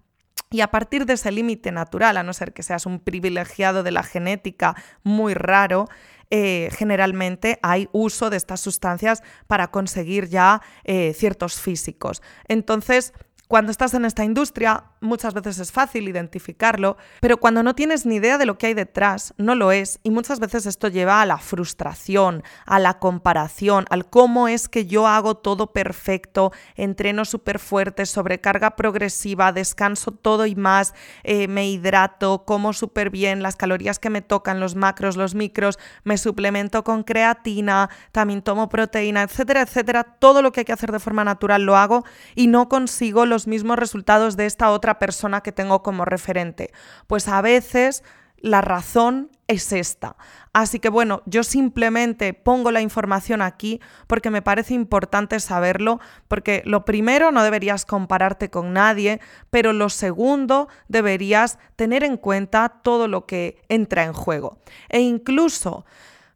y 0.51 0.61
a 0.63 0.71
partir 0.71 1.05
de 1.07 1.15
ese 1.15 1.31
límite 1.31 1.73
natural, 1.73 2.17
a 2.17 2.23
no 2.23 2.33
ser 2.33 2.53
que 2.53 2.63
seas 2.63 2.87
un 2.87 3.01
privilegiado 3.01 3.83
de 3.83 3.91
la 3.91 4.03
genética 4.03 4.75
muy 5.03 5.35
raro, 5.35 5.89
eh, 6.31 6.71
generalmente 6.73 7.59
hay 7.63 7.89
uso 7.93 8.31
de 8.31 8.37
estas 8.37 8.61
sustancias 8.61 9.23
para 9.47 9.71
conseguir 9.71 10.29
ya 10.29 10.63
eh, 10.85 11.15
ciertos 11.15 11.61
físicos. 11.61 12.23
Entonces, 12.49 13.13
cuando 13.47 13.73
estás 13.73 13.95
en 13.95 14.05
esta 14.05 14.25
industria, 14.25 14.85
muchas 15.01 15.35
veces 15.35 15.59
es 15.59 15.73
fácil 15.73 16.09
identificarlo, 16.09 16.97
pero 17.21 17.39
cuando 17.39 17.63
no 17.63 17.75
tienes 17.75 18.07
ni 18.07 18.17
idea 18.17 18.39
de 18.39 18.47
lo 18.47 18.59
que 18.59 18.69
hay 18.69 18.75
detrás, 18.75 19.35
no 19.37 19.55
lo 19.55 19.73
es. 19.73 20.01
Y 20.03 20.11
muchas 20.11 20.41
veces 20.41 20.67
esto 20.67 20.89
lleva 20.89 21.23
a 21.23 21.27
la 21.27 21.39
frustración, 21.39 22.43
a 22.67 22.79
la 22.79 22.99
comparación, 22.99 23.85
al 23.91 24.09
cómo 24.09 24.49
es 24.49 24.69
que 24.69 24.87
yo 24.87 25.07
hago 25.07 25.37
todo 25.37 25.73
perfecto, 25.73 26.53
entreno 26.75 27.25
súper 27.25 27.59
fuerte, 27.59 28.07
sobrecarga 28.07 28.77
progresiva, 28.77 29.53
descanso 29.53 30.13
todo 30.13 30.47
y 30.47 30.55
más, 30.55 30.95
eh, 31.23 31.49
me 31.49 31.69
hidrato, 31.69 32.45
como 32.45 32.73
súper 32.73 33.11
bien, 33.11 33.43
las 33.43 33.57
calorías 33.57 33.99
que 33.99 34.11
me 34.11 34.23
tocan, 34.23 34.61
los 34.61 34.75
macros, 34.75 35.17
los 35.17 35.35
micros, 35.35 35.79
me 36.05 36.19
suplemento 36.19 36.85
con 36.85 37.03
creatina, 37.03 37.91
también 38.13 38.43
tomo 38.43 38.69
proteína, 38.69 39.23
etcétera, 39.23 39.63
etcétera. 39.63 40.05
Todo 40.05 40.43
lo 40.43 40.53
que 40.53 40.61
hay 40.61 40.65
que 40.65 40.73
hacer 40.73 40.93
de 40.93 41.01
forma 41.01 41.25
natural 41.25 41.63
lo 41.63 41.77
hago 41.77 42.05
y 42.35 42.47
no 42.47 42.69
consigo 42.69 43.27
los 43.27 43.47
mismos 43.47 43.79
resultados 43.79 44.37
de 44.37 44.47
esta 44.47 44.71
otra 44.71 44.88
persona 44.97 45.43
que 45.43 45.53
tengo 45.53 45.83
como 45.83 46.05
referente. 46.05 46.73
Pues 47.07 47.29
a 47.29 47.41
veces 47.43 48.03
la 48.41 48.61
razón 48.61 49.31
es 49.49 49.73
esta. 49.73 50.17
Así 50.53 50.79
que 50.79 50.89
bueno, 50.89 51.23
yo 51.27 51.43
simplemente 51.43 52.35
pongo 52.35 52.71
la 52.71 52.81
información 52.81 53.43
aquí 53.43 53.81
porque 54.07 54.31
me 54.31 54.43
parece 54.43 54.75
importante 54.75 55.41
saberlo, 55.41 56.01
porque 56.29 56.63
lo 56.65 56.85
primero 56.85 57.33
no 57.33 57.43
deberías 57.43 57.85
compararte 57.85 58.51
con 58.51 58.73
nadie, 58.73 59.21
pero 59.51 59.73
lo 59.73 59.89
segundo 59.89 60.69
deberías 60.89 61.59
tener 61.77 62.05
en 62.05 62.17
cuenta 62.17 62.69
todo 62.69 63.09
lo 63.09 63.27
que 63.27 63.61
entra 63.69 64.05
en 64.05 64.13
juego. 64.13 64.59
E 64.89 65.01
incluso 65.01 65.85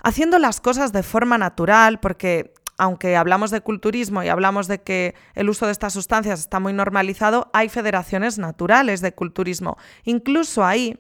haciendo 0.03 0.39
las 0.39 0.61
cosas 0.61 0.93
de 0.93 1.03
forma 1.03 1.39
natural, 1.39 2.01
porque 2.01 2.55
aunque 2.83 3.17
hablamos 3.17 3.53
de 3.53 3.61
culturismo 3.61 4.25
y 4.25 4.29
hablamos 4.29 4.67
de 4.67 4.83
que 4.83 5.15
el 5.37 5.49
uso 5.49 5.67
de 5.67 5.73
estas 5.73 5.93
sustancias 5.93 6.41
está 6.41 6.59
muy 6.59 6.73
normalizado, 6.73 7.49
hay 7.53 7.69
federaciones 7.69 8.39
naturales 8.39 9.01
de 9.01 9.15
culturismo. 9.15 9.79
Incluso 10.03 10.65
ahí 10.65 10.99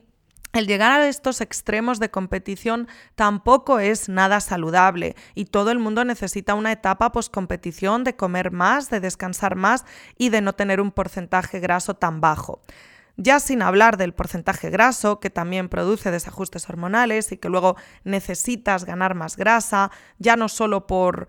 el 0.52 0.68
llegar 0.68 0.92
a 0.92 1.08
estos 1.08 1.40
extremos 1.40 1.98
de 1.98 2.08
competición 2.08 2.86
tampoco 3.16 3.80
es 3.80 4.08
nada 4.08 4.38
saludable 4.38 5.16
y 5.34 5.46
todo 5.46 5.72
el 5.72 5.80
mundo 5.80 6.04
necesita 6.04 6.54
una 6.54 6.70
etapa 6.70 7.10
post-competición 7.10 8.04
de 8.04 8.14
comer 8.14 8.52
más, 8.52 8.88
de 8.88 9.00
descansar 9.00 9.56
más 9.56 9.84
y 10.16 10.28
de 10.28 10.40
no 10.40 10.52
tener 10.52 10.80
un 10.80 10.92
porcentaje 10.92 11.58
graso 11.58 11.94
tan 11.94 12.20
bajo. 12.20 12.60
Ya 13.16 13.40
sin 13.40 13.60
hablar 13.60 13.98
del 13.98 14.14
porcentaje 14.14 14.70
graso, 14.70 15.20
que 15.20 15.28
también 15.28 15.68
produce 15.68 16.10
desajustes 16.10 16.68
hormonales 16.68 17.30
y 17.32 17.36
que 17.36 17.50
luego 17.50 17.76
necesitas 18.04 18.84
ganar 18.84 19.14
más 19.14 19.36
grasa, 19.36 19.90
ya 20.18 20.36
no 20.36 20.48
solo 20.48 20.86
por 20.86 21.28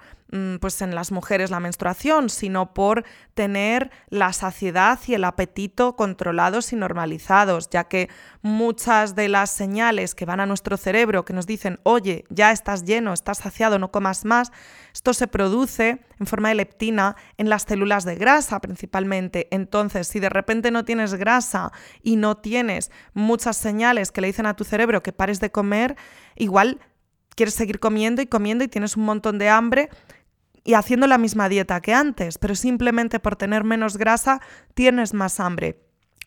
pues 0.60 0.82
en 0.82 0.96
las 0.96 1.12
mujeres 1.12 1.52
la 1.52 1.60
menstruación, 1.60 2.30
sino 2.30 2.74
por 2.74 3.04
tener 3.36 3.92
la 4.10 4.34
saciedad 4.34 5.00
y 5.06 5.14
el 5.14 5.26
apetito 5.26 5.96
controlados 5.96 6.74
y 6.74 6.76
normalizados, 6.76 7.70
ya 7.70 7.84
que 7.84 8.10
muchas 8.42 9.16
de 9.16 9.30
las 9.30 9.52
señales 9.52 10.16
que 10.16 10.26
van 10.26 10.40
a 10.40 10.46
nuestro 10.46 10.78
cerebro 10.78 11.24
que 11.24 11.34
nos 11.34 11.46
dicen, 11.46 11.80
oye, 11.84 12.26
ya 12.30 12.52
estás 12.52 12.84
lleno, 12.84 13.14
estás 13.14 13.40
saciado, 13.40 13.78
no 13.78 13.92
comas 13.92 14.26
más, 14.26 14.52
esto 14.92 15.14
se 15.14 15.28
produce 15.28 16.00
en 16.20 16.26
forma 16.26 16.50
de 16.50 16.56
leptina 16.56 17.16
en 17.38 17.50
las 17.50 17.64
células 17.64 18.04
de 18.04 18.16
grasa 18.16 18.60
principalmente. 18.60 19.48
Entonces, 19.52 20.08
si 20.08 20.20
de 20.20 20.30
repente 20.30 20.72
no 20.72 20.84
tienes 20.84 21.14
grasa 21.14 21.72
y 22.02 22.16
no 22.16 22.38
tienes 22.38 22.92
muchas 23.14 23.58
señales 23.58 24.12
que 24.12 24.22
le 24.22 24.28
dicen 24.28 24.48
a 24.48 24.56
tu 24.56 24.64
cerebro 24.64 25.04
que 25.04 25.14
pares 25.14 25.40
de 25.40 25.52
comer, 25.52 25.96
igual 26.36 26.80
quieres 27.36 27.54
seguir 27.54 27.80
comiendo 27.80 28.22
y 28.22 28.28
comiendo 28.28 28.64
y 28.64 28.68
tienes 28.68 28.96
un 28.98 29.06
montón 29.06 29.38
de 29.38 29.50
hambre 29.50 29.90
y 30.64 30.76
haciendo 30.76 31.08
la 31.08 31.18
misma 31.18 31.50
dieta 31.50 31.82
que 31.82 31.94
antes, 31.94 32.38
pero 32.38 32.56
simplemente 32.56 33.20
por 33.20 33.36
tener 33.36 33.64
menos 33.64 33.98
grasa 33.98 34.42
tienes 34.74 35.14
más 35.14 35.40
hambre. 35.40 35.80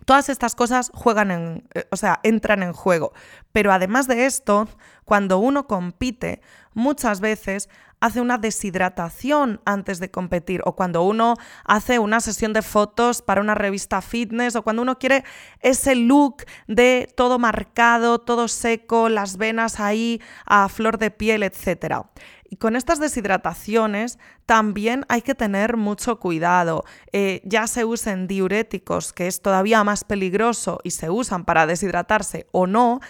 Todas 0.05 0.29
estas 0.29 0.55
cosas 0.55 0.91
juegan 0.95 1.31
en, 1.31 1.69
eh, 1.75 1.87
o 1.91 1.97
sea, 1.97 2.21
entran 2.23 2.63
en 2.63 2.73
juego. 2.73 3.13
Pero 3.53 3.73
además 3.73 4.07
de 4.07 4.27
esto, 4.27 4.69
cuando 5.05 5.39
uno 5.39 5.67
compite, 5.67 6.43
muchas 6.75 7.21
veces 7.21 7.71
hace 8.01 8.21
una 8.21 8.39
deshidratación 8.39 9.61
antes 9.65 9.99
de 9.99 10.11
competir 10.11 10.61
o 10.65 10.77
cuando 10.77 11.03
uno 11.03 11.35
hace 11.65 11.99
una 11.99 12.21
sesión 12.21 12.53
de 12.53 12.63
fotos 12.63 13.23
para 13.23 13.41
una 13.41 13.55
revista 13.55 14.03
fitness 14.03 14.55
o 14.55 14.63
cuando 14.63 14.83
uno 14.83 14.99
quiere 14.99 15.25
ese 15.61 15.95
look 15.95 16.45
de 16.67 17.13
todo 17.17 17.39
marcado, 17.39 18.19
todo 18.19 18.49
seco, 18.49 19.09
las 19.09 19.39
venas 19.39 19.81
ahí 19.81 20.21
a 20.45 20.69
flor 20.69 20.99
de 20.99 21.11
piel, 21.11 21.43
etc. 21.43 22.05
Y 22.49 22.57
con 22.57 22.77
estas 22.77 23.01
deshidrataciones 23.01 24.19
también 24.47 25.05
hay 25.09 25.23
que 25.23 25.35
tener 25.35 25.77
mucho 25.77 26.21
cuidado. 26.21 26.85
Eh, 27.13 27.41
ya 27.45 27.67
se 27.67 27.85
usen 27.85 28.27
diuréticos, 28.27 29.13
que 29.13 29.27
es 29.27 29.43
todavía 29.43 29.83
más 29.85 30.05
peligroso, 30.05 30.79
y 30.85 30.93
se 30.93 31.11
usan 31.11 31.45
para 31.45 31.67
deshidratarse 31.67 32.47
o 32.53 32.67
no, 32.67 33.01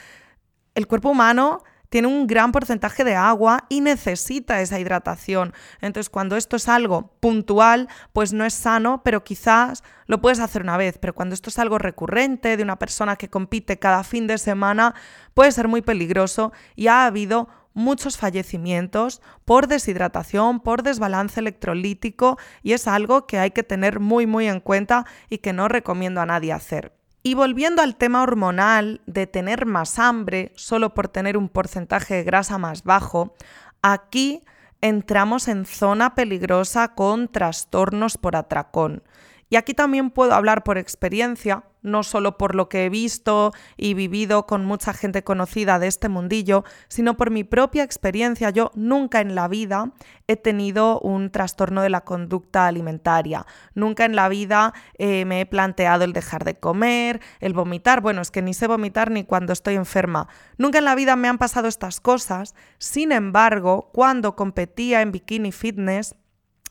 el 0.75 0.87
cuerpo 0.87 1.11
humano 1.11 1.63
tiene 1.89 2.09
un 2.09 2.27
gran 2.27 2.53
porcentaje 2.53 3.05
de 3.05 3.15
agua 3.15 3.65
y 3.69 3.81
necesita 3.81 4.61
esa 4.61 4.79
hidratación. 4.79 5.55
Entonces, 5.81 6.11
cuando 6.11 6.37
esto 6.37 6.57
es 6.57 6.69
algo 6.69 7.13
puntual, 7.21 7.89
pues 8.13 8.33
no 8.33 8.45
es 8.45 8.55
sano, 8.55 9.03
pero 9.03 9.25
quizás 9.25 9.83
lo 10.07 10.21
puedes 10.21 10.41
hacer 10.41 10.63
una 10.63 10.77
vez. 10.77 10.99
Pero 10.99 11.15
cuando 11.15 11.35
esto 11.35 11.51
es 11.51 11.59
algo 11.59 11.79
recurrente 11.79 12.57
de 12.57 12.63
una 12.63 12.79
persona 12.79 13.17
que 13.17 13.31
compite 13.31 13.79
cada 13.79 14.05
fin 14.05 14.27
de 14.27 14.39
semana, 14.39 14.95
puede 15.35 15.53
ser 15.53 15.69
muy 15.69 15.83
peligroso 15.83 16.53
y 16.75 16.89
ha 16.89 17.07
habido 17.07 17.49
muchos 17.77 18.17
fallecimientos 18.17 19.21
por 19.45 19.69
deshidratación, 19.69 20.61
por 20.61 20.83
desbalance 20.83 21.39
electrolítico 21.39 22.39
y 22.63 22.73
es 22.73 22.89
algo 22.89 23.27
que 23.27 23.39
hay 23.39 23.51
que 23.51 23.63
tener 23.63 24.01
muy 24.01 24.27
muy 24.27 24.49
en 24.49 24.61
cuenta 24.61 25.07
y 25.29 25.39
que 25.39 25.53
no 25.53 25.69
recomiendo 25.69 26.21
a 26.21 26.27
nadie 26.27 26.53
hacer. 26.53 26.95
Y 27.23 27.35
volviendo 27.35 27.83
al 27.83 27.97
tema 27.97 28.23
hormonal 28.23 29.03
de 29.07 29.27
tener 29.27 29.67
más 29.67 29.99
hambre 29.99 30.53
solo 30.57 30.95
por 30.95 31.09
tener 31.09 31.37
un 31.37 31.49
porcentaje 31.49 32.15
de 32.15 32.25
grasa 32.25 32.57
más 32.57 32.83
bajo, 32.83 33.35
aquí 33.83 34.43
entramos 34.81 35.47
en 35.49 35.67
zona 35.67 36.15
peligrosa 36.15 36.95
con 36.95 37.29
trastornos 37.29 38.17
por 38.17 38.37
atracón. 38.37 39.03
Y 39.51 39.57
aquí 39.57 39.75
también 39.75 40.11
puedo 40.11 40.33
hablar 40.33 40.65
por 40.65 40.79
experiencia, 40.79 41.65
no 41.87 42.03
solo 42.03 42.37
por 42.37 42.55
lo 42.55 42.69
que 42.69 42.85
he 42.85 42.89
visto 42.91 43.53
y 43.77 43.95
vivido 43.95 44.47
con 44.47 44.65
mucha 44.65 44.93
gente 44.93 45.25
conocida 45.25 45.79
de 45.79 45.87
este 45.87 46.09
mundillo, 46.09 46.65
sino 46.89 47.17
por 47.17 47.31
mi 47.31 47.45
propia 47.45 47.85
experiencia. 47.85 48.51
Yo 48.51 48.73
nunca 48.75 49.21
en 49.21 49.35
la 49.35 49.49
vida 49.49 49.93
he 50.27 50.37
tenido 50.37 51.01
un 51.01 51.31
trastorno 51.31 51.83
de 51.83 51.91
la 51.91 52.03
conducta 52.03 52.67
alimentaria. 52.67 53.47
Nunca 53.75 54.05
en 54.05 54.17
la 54.17 54.29
vida 54.29 54.75
eh, 54.99 55.25
me 55.25 55.41
he 55.41 55.47
planteado 55.47 56.05
el 56.05 56.13
dejar 56.13 56.45
de 56.45 56.57
comer, 56.57 57.21
el 57.41 57.55
vomitar. 57.55 58.01
Bueno, 58.01 58.21
es 58.21 58.31
que 58.31 58.43
ni 58.43 58.53
sé 58.53 58.67
vomitar 58.67 59.11
ni 59.11 59.25
cuando 59.25 59.53
estoy 59.53 59.77
enferma. 59.77 60.29
Nunca 60.59 60.79
en 60.79 60.85
la 60.85 60.95
vida 60.97 61.17
me 61.17 61.29
han 61.29 61.39
pasado 61.39 61.69
estas 61.69 62.01
cosas. 62.01 62.55
Sin 62.79 63.13
embargo, 63.13 63.91
cuando 63.93 64.35
competía 64.35 65.03
en 65.03 65.13
bikini 65.13 65.53
fitness, 65.53 66.17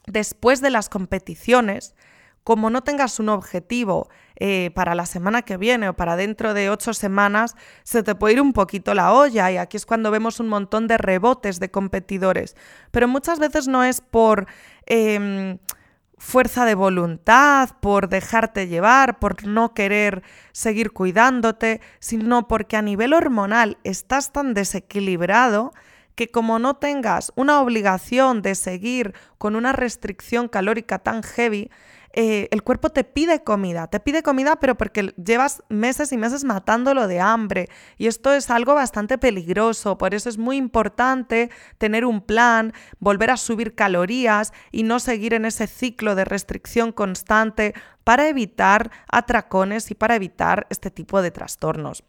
después 0.07 0.61
de 0.61 0.69
las 0.69 0.89
competiciones, 0.89 1.95
como 2.45 2.69
no 2.69 2.83
tengas 2.83 3.19
un 3.19 3.29
objetivo 3.29 4.07
eh, 4.35 4.69
para 4.75 4.93
la 4.93 5.07
semana 5.07 5.41
que 5.41 5.57
viene 5.57 5.89
o 5.89 5.95
para 5.95 6.15
dentro 6.15 6.53
de 6.53 6.69
ocho 6.69 6.93
semanas, 6.93 7.55
se 7.83 8.03
te 8.03 8.13
puede 8.13 8.35
ir 8.35 8.41
un 8.41 8.53
poquito 8.53 8.93
la 8.93 9.13
olla 9.13 9.49
y 9.51 9.57
aquí 9.57 9.77
es 9.77 9.87
cuando 9.87 10.11
vemos 10.11 10.39
un 10.39 10.47
montón 10.47 10.87
de 10.87 10.99
rebotes 10.99 11.59
de 11.59 11.71
competidores. 11.71 12.55
Pero 12.91 13.07
muchas 13.07 13.39
veces 13.39 13.67
no 13.67 13.83
es 13.83 13.99
por... 13.99 14.45
Em, 14.85 15.57
fuerza 16.17 16.65
de 16.65 16.75
voluntad, 16.75 17.71
por 17.81 18.07
dejarte 18.07 18.67
llevar, 18.67 19.19
por 19.19 19.45
no 19.45 19.73
querer 19.73 20.23
seguir 20.53 20.91
cuidándote, 20.91 21.81
sino 21.99 22.47
porque 22.47 22.77
a 22.77 22.81
nivel 22.81 23.13
hormonal 23.13 23.77
estás 23.83 24.31
tan 24.31 24.53
desequilibrado 24.53 25.73
que 26.15 26.31
como 26.31 26.57
no 26.57 26.77
tengas 26.77 27.33
una 27.35 27.59
obligación 27.59 28.41
de 28.41 28.55
seguir 28.55 29.13
con 29.37 29.55
una 29.55 29.73
restricción 29.73 30.47
calórica 30.47 30.99
tan 30.99 31.21
heavy, 31.21 31.69
eh, 32.17 32.47
el 32.51 32.63
cuerpo 32.63 32.89
te 32.91 33.03
pide 33.03 33.43
comida, 33.43 33.87
te 33.87 33.99
pide 33.99 34.23
comida 34.23 34.55
pero 34.55 34.75
porque 34.75 35.13
llevas 35.21 35.63
meses 35.67 36.13
y 36.13 36.17
meses 36.17 36.45
matándolo 36.45 37.09
de 37.09 37.19
hambre 37.19 37.67
y 37.97 38.07
esto 38.07 38.31
es 38.33 38.49
algo 38.49 38.73
bastante 38.73 39.17
peligroso, 39.17 39.97
por 39.97 40.13
eso 40.13 40.29
es 40.29 40.37
muy 40.37 40.55
importante 40.55 41.49
tener 41.77 42.05
un 42.05 42.21
plan, 42.21 42.71
volver 42.99 43.31
a 43.31 43.37
subir 43.37 43.75
calorías 43.75 44.53
y 44.71 44.83
no 44.83 44.99
seguir 44.99 45.33
en 45.33 45.43
ese 45.43 45.67
ciclo 45.67 46.15
de 46.15 46.23
restricción 46.23 46.93
constante 46.93 47.73
para 48.05 48.29
evitar 48.29 48.91
atracones 49.11 49.91
y 49.91 49.95
para 49.95 50.15
evitar 50.15 50.67
este 50.69 50.91
tipo 50.91 51.21
de 51.21 51.31
trastornos. 51.31 52.05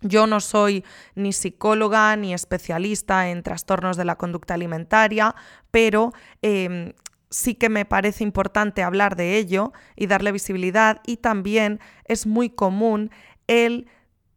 Yo 0.00 0.26
no 0.26 0.40
soy 0.40 0.84
ni 1.14 1.32
psicóloga 1.32 2.16
ni 2.16 2.34
especialista 2.34 3.30
en 3.30 3.44
trastornos 3.44 3.96
de 3.96 4.04
la 4.04 4.16
conducta 4.16 4.54
alimentaria, 4.54 5.34
pero 5.70 6.12
em, 6.42 6.92
sí 7.34 7.56
que 7.56 7.68
me 7.68 7.84
parece 7.84 8.22
importante 8.22 8.84
hablar 8.84 9.16
de 9.16 9.36
ello 9.36 9.72
y 9.96 10.06
darle 10.06 10.30
visibilidad 10.30 11.00
y 11.04 11.16
también 11.16 11.80
es 12.04 12.26
muy 12.26 12.48
común 12.48 13.10
el 13.48 13.88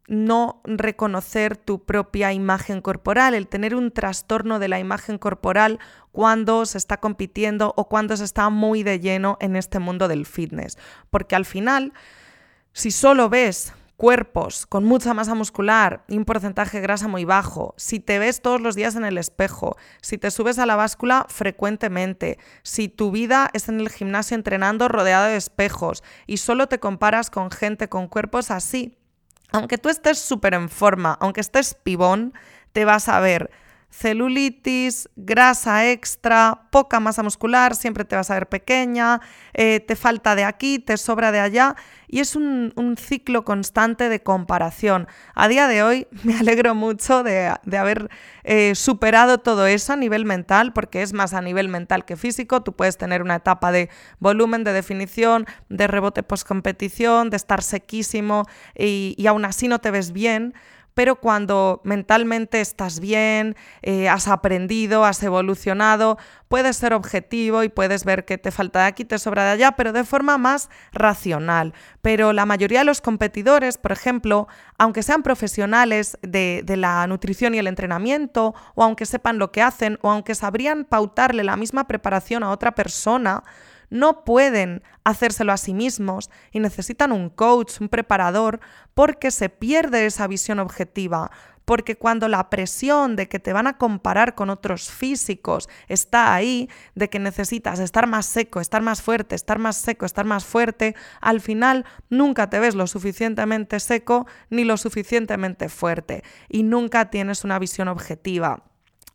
no 0.08 0.60
reconocer 0.64 1.56
tu 1.56 1.84
propia 1.84 2.32
imagen 2.32 2.80
corporal, 2.80 3.34
el 3.34 3.46
tener 3.46 3.76
un 3.76 3.92
trastorno 3.92 4.58
de 4.58 4.66
la 4.66 4.80
imagen 4.80 5.16
corporal 5.18 5.78
cuando 6.10 6.66
se 6.66 6.76
está 6.76 6.96
compitiendo 6.96 7.72
o 7.76 7.88
cuando 7.88 8.16
se 8.16 8.24
está 8.24 8.50
muy 8.50 8.82
de 8.82 8.98
lleno 8.98 9.36
en 9.40 9.54
este 9.54 9.78
mundo 9.78 10.08
del 10.08 10.26
fitness. 10.26 10.76
Porque 11.10 11.36
al 11.36 11.44
final 11.44 11.92
Si 12.72 12.90
solo 12.90 13.28
ves 13.28 13.72
cuerpos 13.98 14.64
con 14.64 14.84
mucha 14.84 15.12
masa 15.12 15.34
muscular 15.34 16.04
y 16.06 16.16
un 16.16 16.24
porcentaje 16.24 16.76
de 16.76 16.82
grasa 16.84 17.08
muy 17.08 17.24
bajo, 17.24 17.74
si 17.76 17.98
te 17.98 18.20
ves 18.20 18.40
todos 18.40 18.60
los 18.60 18.76
días 18.76 18.94
en 18.94 19.04
el 19.04 19.18
espejo, 19.18 19.76
si 20.00 20.18
te 20.18 20.30
subes 20.30 20.60
a 20.60 20.66
la 20.66 20.76
báscula 20.76 21.26
frecuentemente, 21.28 22.38
si 22.62 22.88
tu 22.88 23.10
vida 23.10 23.50
es 23.54 23.68
en 23.68 23.80
el 23.80 23.88
gimnasio 23.88 24.36
entrenando 24.36 24.86
rodeado 24.86 25.26
de 25.26 25.36
espejos 25.36 26.04
y 26.28 26.36
solo 26.36 26.68
te 26.68 26.78
comparas 26.78 27.28
con 27.28 27.50
gente 27.50 27.88
con 27.88 28.06
cuerpos 28.06 28.52
así, 28.52 28.96
aunque 29.50 29.78
tú 29.78 29.88
estés 29.88 30.20
súper 30.20 30.54
en 30.54 30.68
forma, 30.68 31.18
aunque 31.20 31.40
estés 31.40 31.74
pibón, 31.74 32.34
te 32.72 32.84
vas 32.84 33.08
a 33.08 33.18
ver 33.18 33.50
celulitis, 33.90 35.08
grasa 35.16 35.90
extra, 35.90 36.68
poca 36.70 37.00
masa 37.00 37.22
muscular, 37.22 37.74
siempre 37.74 38.04
te 38.04 38.16
vas 38.16 38.30
a 38.30 38.34
ver 38.34 38.48
pequeña, 38.48 39.20
eh, 39.54 39.80
te 39.80 39.96
falta 39.96 40.34
de 40.34 40.44
aquí, 40.44 40.78
te 40.78 40.96
sobra 40.96 41.32
de 41.32 41.40
allá 41.40 41.74
y 42.06 42.20
es 42.20 42.36
un, 42.36 42.72
ciclo 42.98 43.44
constante 43.44 44.08
de 44.08 44.22
comparación. 44.22 45.08
A 45.34 45.48
día 45.48 45.68
de 45.68 45.82
hoy 45.82 46.06
me 46.24 46.36
alegro 46.36 46.74
mucho 46.74 47.22
de, 47.22 47.54
haber 47.76 48.10
eh, 48.44 48.74
superado 48.74 49.38
todo 49.38 49.66
eso 49.66 49.92
a 49.94 49.96
nivel 49.96 50.24
mental, 50.24 50.72
porque 50.72 51.02
es 51.02 51.12
más 51.12 51.34
a 51.34 51.40
nivel 51.40 51.68
mental 51.68 52.04
que 52.04 52.16
físico. 52.16 52.62
Tú 52.62 52.74
puedes 52.74 52.98
tener 52.98 53.22
una 53.22 53.36
etapa 53.36 53.72
de 53.72 53.88
volumen, 54.18 54.64
de 54.64 54.72
definición, 54.72 55.46
de 55.68 55.86
rebote 55.86 56.22
post 56.22 56.46
competición, 56.46 57.30
de 57.30 57.36
estar 57.36 57.62
sequísimo 57.62 58.46
y, 58.76 59.14
y 59.16 59.26
aún 59.26 59.44
así 59.44 59.68
no 59.68 59.78
te 59.80 59.90
ves 59.90 60.12
bien 60.12 60.54
pero 60.98 61.14
cuando 61.14 61.80
mentalmente 61.84 62.60
estás 62.60 62.98
bien, 62.98 63.54
eh, 63.82 64.08
has 64.08 64.26
aprendido, 64.26 65.04
has 65.04 65.22
evolucionado, 65.22 66.18
puedes 66.48 66.76
ser 66.76 66.92
objetivo 66.92 67.62
y 67.62 67.68
puedes 67.68 68.04
ver 68.04 68.24
que 68.24 68.36
te 68.36 68.50
falta 68.50 68.80
de 68.80 68.86
aquí, 68.86 69.04
te 69.04 69.20
sobra 69.20 69.44
de 69.44 69.50
allá, 69.52 69.76
pero 69.76 69.92
de 69.92 70.02
forma 70.02 70.38
más 70.38 70.70
racional. 70.90 71.72
Pero 72.02 72.32
la 72.32 72.46
mayoría 72.46 72.80
de 72.80 72.84
los 72.84 73.00
competidores, 73.00 73.78
por 73.78 73.92
ejemplo, 73.92 74.48
aunque 74.76 75.04
sean 75.04 75.22
profesionales 75.22 76.18
de, 76.22 76.62
de 76.64 76.76
la 76.76 77.06
nutrición 77.06 77.54
y 77.54 77.58
el 77.58 77.68
entrenamiento, 77.68 78.56
o 78.74 78.82
aunque 78.82 79.06
sepan 79.06 79.38
lo 79.38 79.52
que 79.52 79.62
hacen, 79.62 80.00
o 80.02 80.10
aunque 80.10 80.34
sabrían 80.34 80.84
pautarle 80.84 81.44
la 81.44 81.54
misma 81.54 81.86
preparación 81.86 82.42
a 82.42 82.50
otra 82.50 82.72
persona, 82.72 83.44
no 83.90 84.24
pueden 84.24 84.82
hacérselo 85.04 85.52
a 85.52 85.56
sí 85.56 85.74
mismos 85.74 86.30
y 86.52 86.60
necesitan 86.60 87.12
un 87.12 87.30
coach, 87.30 87.80
un 87.80 87.88
preparador, 87.88 88.60
porque 88.94 89.30
se 89.30 89.48
pierde 89.48 90.06
esa 90.06 90.26
visión 90.26 90.58
objetiva, 90.58 91.30
porque 91.68 91.96
cuando 91.96 92.28
la 92.28 92.48
presión 92.48 93.14
de 93.14 93.28
que 93.28 93.38
te 93.38 93.52
van 93.52 93.66
a 93.66 93.76
comparar 93.76 94.34
con 94.34 94.48
otros 94.48 94.90
físicos 94.90 95.68
está 95.86 96.34
ahí, 96.34 96.70
de 96.94 97.10
que 97.10 97.18
necesitas 97.18 97.78
estar 97.78 98.06
más 98.06 98.24
seco, 98.24 98.60
estar 98.60 98.80
más 98.80 99.02
fuerte, 99.02 99.34
estar 99.34 99.58
más 99.58 99.76
seco, 99.76 100.06
estar 100.06 100.24
más 100.24 100.46
fuerte, 100.46 100.96
al 101.20 101.42
final 101.42 101.84
nunca 102.08 102.48
te 102.48 102.58
ves 102.58 102.74
lo 102.74 102.86
suficientemente 102.86 103.80
seco 103.80 104.26
ni 104.48 104.64
lo 104.64 104.78
suficientemente 104.78 105.68
fuerte 105.68 106.22
y 106.48 106.62
nunca 106.62 107.10
tienes 107.10 107.44
una 107.44 107.58
visión 107.58 107.88
objetiva. 107.88 108.64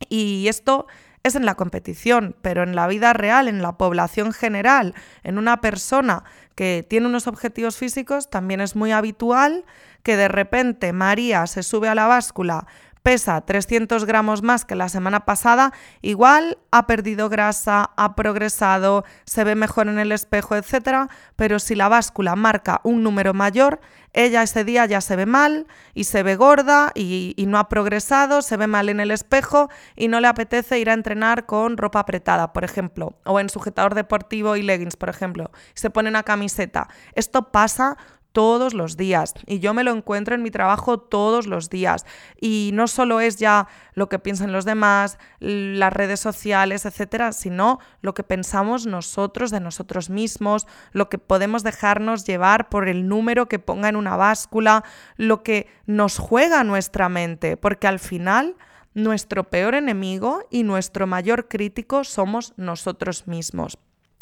Y 0.07 0.47
esto 0.47 0.85
es 1.23 1.35
en 1.35 1.45
la 1.45 1.55
competición, 1.55 2.35
pero 2.41 2.63
en 2.63 2.75
la 2.75 2.85
vida 2.87 3.13
real, 3.13 3.47
en 3.47 3.61
la 3.61 3.77
población 3.77 4.33
general, 4.33 4.93
en 5.23 5.37
una 5.37 5.61
persona 5.61 6.25
que 6.55 6.85
tiene 6.87 7.07
unos 7.07 7.27
objetivos 7.27 7.77
físicos, 7.77 8.29
también 8.29 8.59
es 8.59 8.75
muy 8.75 8.91
habitual 8.91 9.63
que 10.03 10.17
de 10.17 10.27
repente 10.27 10.91
María 10.91 11.47
se 11.47 11.63
sube 11.63 11.87
a 11.87 11.95
la 11.95 12.07
báscula, 12.07 12.67
pesa 13.03 13.41
300 13.41 14.05
gramos 14.05 14.41
más 14.41 14.65
que 14.65 14.75
la 14.75 14.89
semana 14.89 15.25
pasada, 15.25 15.73
igual 16.01 16.57
ha 16.71 16.87
perdido 16.87 17.29
grasa, 17.29 17.91
ha 17.97 18.15
progresado, 18.15 19.03
se 19.25 19.43
ve 19.43 19.55
mejor 19.55 19.89
en 19.89 19.99
el 19.99 20.11
espejo, 20.11 20.55
etc. 20.55 21.09
Pero 21.35 21.59
si 21.59 21.75
la 21.75 21.89
báscula 21.89 22.35
marca 22.35 22.79
un 22.83 23.03
número 23.03 23.33
mayor, 23.33 23.81
ella 24.13 24.43
ese 24.43 24.63
día 24.63 24.85
ya 24.85 25.01
se 25.01 25.15
ve 25.15 25.25
mal 25.25 25.67
y 25.93 26.05
se 26.05 26.23
ve 26.23 26.35
gorda 26.35 26.91
y, 26.95 27.33
y, 27.35 27.45
no 27.45 27.57
ha 27.57 27.67
progresado, 27.67 28.41
se 28.41 28.57
ve 28.57 28.67
mal 28.67 28.89
en 28.89 28.99
el 28.99 29.11
espejo 29.11 29.69
y 29.95 30.07
no 30.07 30.19
le 30.21 30.27
apetece 30.27 30.79
ir 30.79 30.89
a 30.89 30.93
entrenar 30.93 31.45
con 31.45 31.77
ropa 31.77 31.99
apretada, 31.99 32.53
por 32.53 32.63
ejemplo, 32.63 33.17
o 33.25 33.39
en 33.39 33.49
sujetador 33.49 33.95
deportivo 33.95 34.55
y 34.55 34.61
leggings, 34.61 34.95
por 34.95 35.09
ejemplo. 35.09 35.51
Se 35.73 35.89
pone 35.89 36.09
una 36.09 36.23
camiseta. 36.23 36.87
Esto 37.15 37.51
pasa 37.51 37.97
todos 38.33 38.73
los 38.73 38.97
días. 38.97 39.33
Y 39.45 39.59
yo 39.59 39.73
me 39.73 39.83
lo 39.83 39.91
encuentro 39.91 40.35
en 40.35 40.43
mi 40.43 40.51
trabajo 40.51 40.99
todos 40.99 41.47
los 41.47 41.69
días. 41.69 42.05
Y 42.41 42.71
no 42.73 42.87
solo 42.87 43.21
es 43.21 43.37
ya 43.37 43.67
lo 43.93 44.09
que 44.09 44.19
piensan 44.19 44.51
los 44.51 44.65
demás, 44.65 45.17
las 45.39 45.93
redes 45.93 46.19
sociales, 46.19 46.85
etcétera, 46.85 47.31
sino 47.31 47.79
lo 48.01 48.13
que 48.13 48.23
pensamos 48.23 48.85
nosotros 48.85 49.51
de 49.51 49.59
nosotros 49.59 50.09
mismos, 50.09 50.67
lo 50.91 51.09
que 51.09 51.19
podemos 51.19 51.63
dejarnos 51.63 52.25
llevar 52.25 52.69
por 52.69 52.89
el 52.89 53.07
número 53.07 53.47
que 53.47 53.59
ponga 53.59 53.87
en 53.87 53.95
una 53.95 54.17
báscula, 54.17 54.83
lo 55.15 55.43
que 55.43 55.67
nos 55.85 56.17
juega 56.17 56.63
nuestra 56.63 57.07
mente, 57.07 57.55
porque 57.55 57.87
al 57.87 57.99
final 57.99 58.55
nuestro 58.95 59.43
peor 59.45 59.75
enemigo 59.75 60.45
y 60.49 60.63
nuestro 60.63 61.07
mayor 61.07 61.47
crítico 61.47 62.03
somos 62.03 62.53
nosotros 62.57 63.27
mismos. 63.27 63.77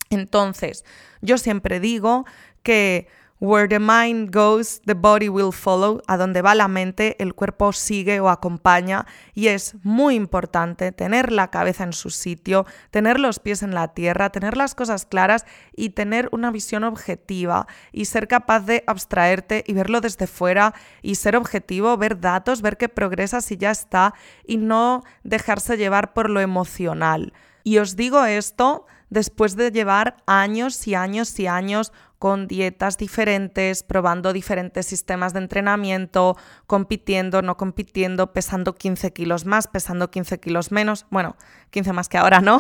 Entonces, 0.10 0.84
yo 1.22 1.38
siempre 1.38 1.80
digo 1.80 2.26
que 2.64 3.08
Where 3.42 3.68
the 3.68 3.80
mind 3.80 4.32
goes, 4.32 4.82
the 4.86 4.94
body 4.94 5.28
will 5.28 5.52
follow. 5.52 6.04
A 6.06 6.16
donde 6.16 6.44
va 6.44 6.54
la 6.54 6.68
mente, 6.68 7.16
el 7.18 7.34
cuerpo 7.34 7.74
sigue 7.74 8.20
o 8.20 8.30
acompaña. 8.30 9.08
Y 9.34 9.48
es 9.48 9.74
muy 9.82 10.14
importante 10.14 10.92
tener 10.92 11.32
la 11.32 11.50
cabeza 11.50 11.84
en 11.84 11.94
su 11.94 12.12
sitio, 12.12 12.68
tener 12.92 13.20
los 13.20 13.40
pies 13.40 13.64
en 13.64 13.74
la 13.74 13.96
tierra, 13.96 14.30
tener 14.30 14.58
las 14.58 14.76
cosas 14.76 15.08
claras 15.08 15.48
y 15.76 15.90
tener 15.90 16.30
una 16.32 16.52
visión 16.52 16.84
objetiva 16.84 17.66
y 17.92 18.06
ser 18.06 18.28
capaz 18.28 18.60
de 18.60 18.84
abstraerte 18.86 19.64
y 19.66 19.74
verlo 19.74 20.02
desde 20.02 20.28
fuera 20.28 20.76
y 21.02 21.16
ser 21.16 21.36
objetivo, 21.36 21.98
ver 21.98 22.20
datos, 22.20 22.62
ver 22.62 22.78
que 22.78 22.90
progresas 22.90 23.52
y 23.52 23.58
ya 23.58 23.72
está 23.72 24.14
y 24.46 24.58
no 24.58 25.04
dejarse 25.24 25.78
llevar 25.78 26.14
por 26.14 26.30
lo 26.30 26.42
emocional. 26.42 27.34
Y 27.64 27.80
os 27.80 27.96
digo 27.96 28.24
esto 28.24 28.86
después 29.10 29.56
de 29.56 29.72
llevar 29.72 30.18
años 30.28 30.88
y 30.88 30.94
años 30.94 31.40
y 31.40 31.48
años 31.48 31.92
con 32.22 32.46
dietas 32.48 33.00
diferentes, 33.00 33.82
probando 33.82 34.32
diferentes 34.32 34.86
sistemas 34.86 35.34
de 35.34 35.40
entrenamiento, 35.40 36.38
compitiendo, 36.68 37.42
no 37.42 37.58
compitiendo, 37.58 38.32
pesando 38.32 38.76
15 38.76 39.12
kilos 39.12 39.48
más, 39.48 39.66
pesando 39.66 40.12
15 40.12 40.40
kilos 40.40 40.72
menos. 40.72 41.08
Bueno, 41.10 41.36
15 41.72 41.94
más 41.94 42.10
que 42.10 42.20
ahora 42.20 42.40
no, 42.40 42.60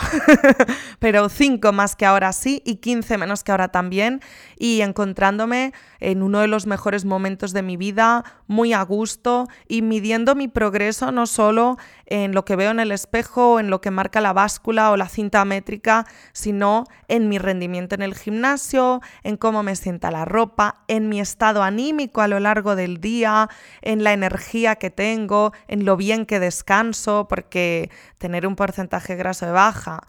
pero 0.99 1.29
5 1.29 1.73
más 1.73 1.95
que 1.95 2.07
ahora 2.07 2.33
sí 2.33 2.63
y 2.65 2.77
15 2.77 3.19
menos 3.19 3.43
que 3.43 3.51
ahora 3.51 3.67
también. 3.67 4.21
Y 4.57 4.81
encontrándome 4.81 5.73
en 5.99 6.23
uno 6.23 6.39
de 6.39 6.47
los 6.47 6.65
mejores 6.65 7.05
momentos 7.05 7.53
de 7.53 7.61
mi 7.61 7.77
vida, 7.77 8.23
muy 8.47 8.73
a 8.73 8.81
gusto 8.81 9.47
y 9.67 9.83
midiendo 9.83 10.33
mi 10.33 10.47
progreso 10.47 11.11
no 11.11 11.27
solo 11.27 11.77
en 12.07 12.33
lo 12.33 12.45
que 12.45 12.55
veo 12.55 12.71
en 12.71 12.79
el 12.79 12.91
espejo, 12.91 13.59
en 13.59 13.69
lo 13.69 13.79
que 13.79 13.91
marca 13.91 14.21
la 14.21 14.33
báscula 14.33 14.89
o 14.89 14.97
la 14.97 15.07
cinta 15.07 15.45
métrica, 15.45 16.07
sino 16.33 16.85
en 17.07 17.29
mi 17.29 17.37
rendimiento 17.37 17.93
en 17.95 18.01
el 18.01 18.15
gimnasio, 18.15 19.01
en 19.23 19.37
cómo 19.37 19.50
cómo 19.51 19.63
me 19.63 19.75
sienta 19.75 20.11
la 20.11 20.23
ropa, 20.23 20.85
en 20.87 21.09
mi 21.09 21.19
estado 21.19 21.61
anímico 21.61 22.21
a 22.21 22.29
lo 22.29 22.39
largo 22.39 22.77
del 22.77 23.01
día, 23.01 23.49
en 23.81 24.01
la 24.01 24.13
energía 24.13 24.77
que 24.77 24.89
tengo, 24.89 25.51
en 25.67 25.83
lo 25.83 25.97
bien 25.97 26.25
que 26.25 26.39
descanso, 26.39 27.27
porque 27.27 27.91
tener 28.17 28.47
un 28.47 28.55
porcentaje 28.55 29.17
graso 29.17 29.45
de 29.45 29.51
baja 29.51 30.07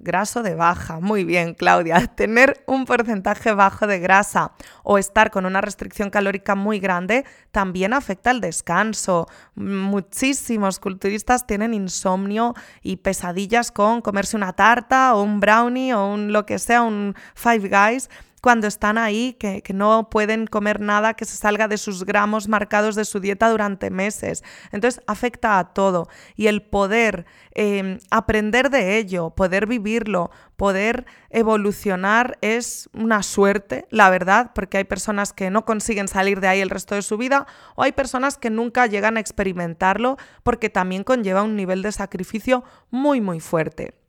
graso 0.00 0.42
de 0.42 0.54
baja. 0.54 0.98
Muy 0.98 1.24
bien, 1.24 1.54
Claudia. 1.54 2.06
Tener 2.16 2.64
un 2.66 2.86
porcentaje 2.86 3.52
bajo 3.52 3.86
de 3.86 3.98
grasa 3.98 4.52
o 4.82 4.98
estar 4.98 5.30
con 5.30 5.46
una 5.46 5.60
restricción 5.60 6.10
calórica 6.10 6.54
muy 6.54 6.80
grande 6.80 7.24
también 7.52 7.92
afecta 7.92 8.30
al 8.30 8.40
descanso. 8.40 9.28
Muchísimos 9.54 10.78
culturistas 10.80 11.46
tienen 11.46 11.74
insomnio 11.74 12.54
y 12.82 12.96
pesadillas 12.96 13.70
con 13.70 14.00
comerse 14.00 14.36
una 14.36 14.54
tarta 14.54 15.14
o 15.14 15.22
un 15.22 15.38
brownie 15.38 15.94
o 15.94 16.06
un 16.06 16.32
lo 16.32 16.46
que 16.46 16.58
sea, 16.58 16.82
un 16.82 17.14
Five 17.34 17.68
Guys 17.68 18.08
cuando 18.44 18.66
están 18.66 18.98
ahí, 18.98 19.38
que, 19.40 19.62
no 19.72 20.10
pueden 20.10 20.46
comer 20.46 20.78
nada 20.78 21.14
que 21.14 21.24
se 21.24 21.34
salga 21.34 21.66
de 21.66 21.78
sus 21.78 22.04
gramos 22.04 22.46
marcados 22.46 22.94
de 22.94 23.06
su 23.06 23.18
dieta 23.18 23.48
durante 23.48 23.88
meses. 23.88 24.44
Entonces 24.70 25.02
afecta 25.06 25.58
a 25.58 25.72
todo. 25.72 26.08
Y 26.36 26.48
el 26.48 26.60
poder 26.60 27.24
em, 27.52 28.00
aprender 28.10 28.68
de 28.68 28.98
ello, 28.98 29.30
poder 29.30 29.66
vivirlo, 29.66 30.30
poder 30.56 31.06
evolucionar 31.30 32.36
es 32.42 32.90
una 32.92 33.22
suerte, 33.22 33.86
la 33.88 34.10
verdad, 34.10 34.50
porque 34.54 34.76
hay 34.76 34.84
personas 34.84 35.32
que 35.32 35.48
no 35.48 35.64
consiguen 35.64 36.06
salir 36.06 36.40
de 36.40 36.48
ahí 36.48 36.60
el 36.60 36.68
resto 36.68 36.96
de 36.96 37.00
su 37.00 37.16
vida 37.16 37.46
o 37.76 37.82
hay 37.82 37.92
personas 37.92 38.36
que 38.36 38.50
nunca 38.50 38.86
llegan 38.86 39.16
a 39.16 39.20
experimentarlo 39.20 40.18
porque 40.42 40.68
también 40.68 41.02
conlleva 41.02 41.44
un 41.44 41.56
nivel 41.56 41.80
de 41.80 41.92
sacrificio 41.92 42.62
muy, 42.90 43.22
muy 43.22 43.40
fuerte. 43.40 44.03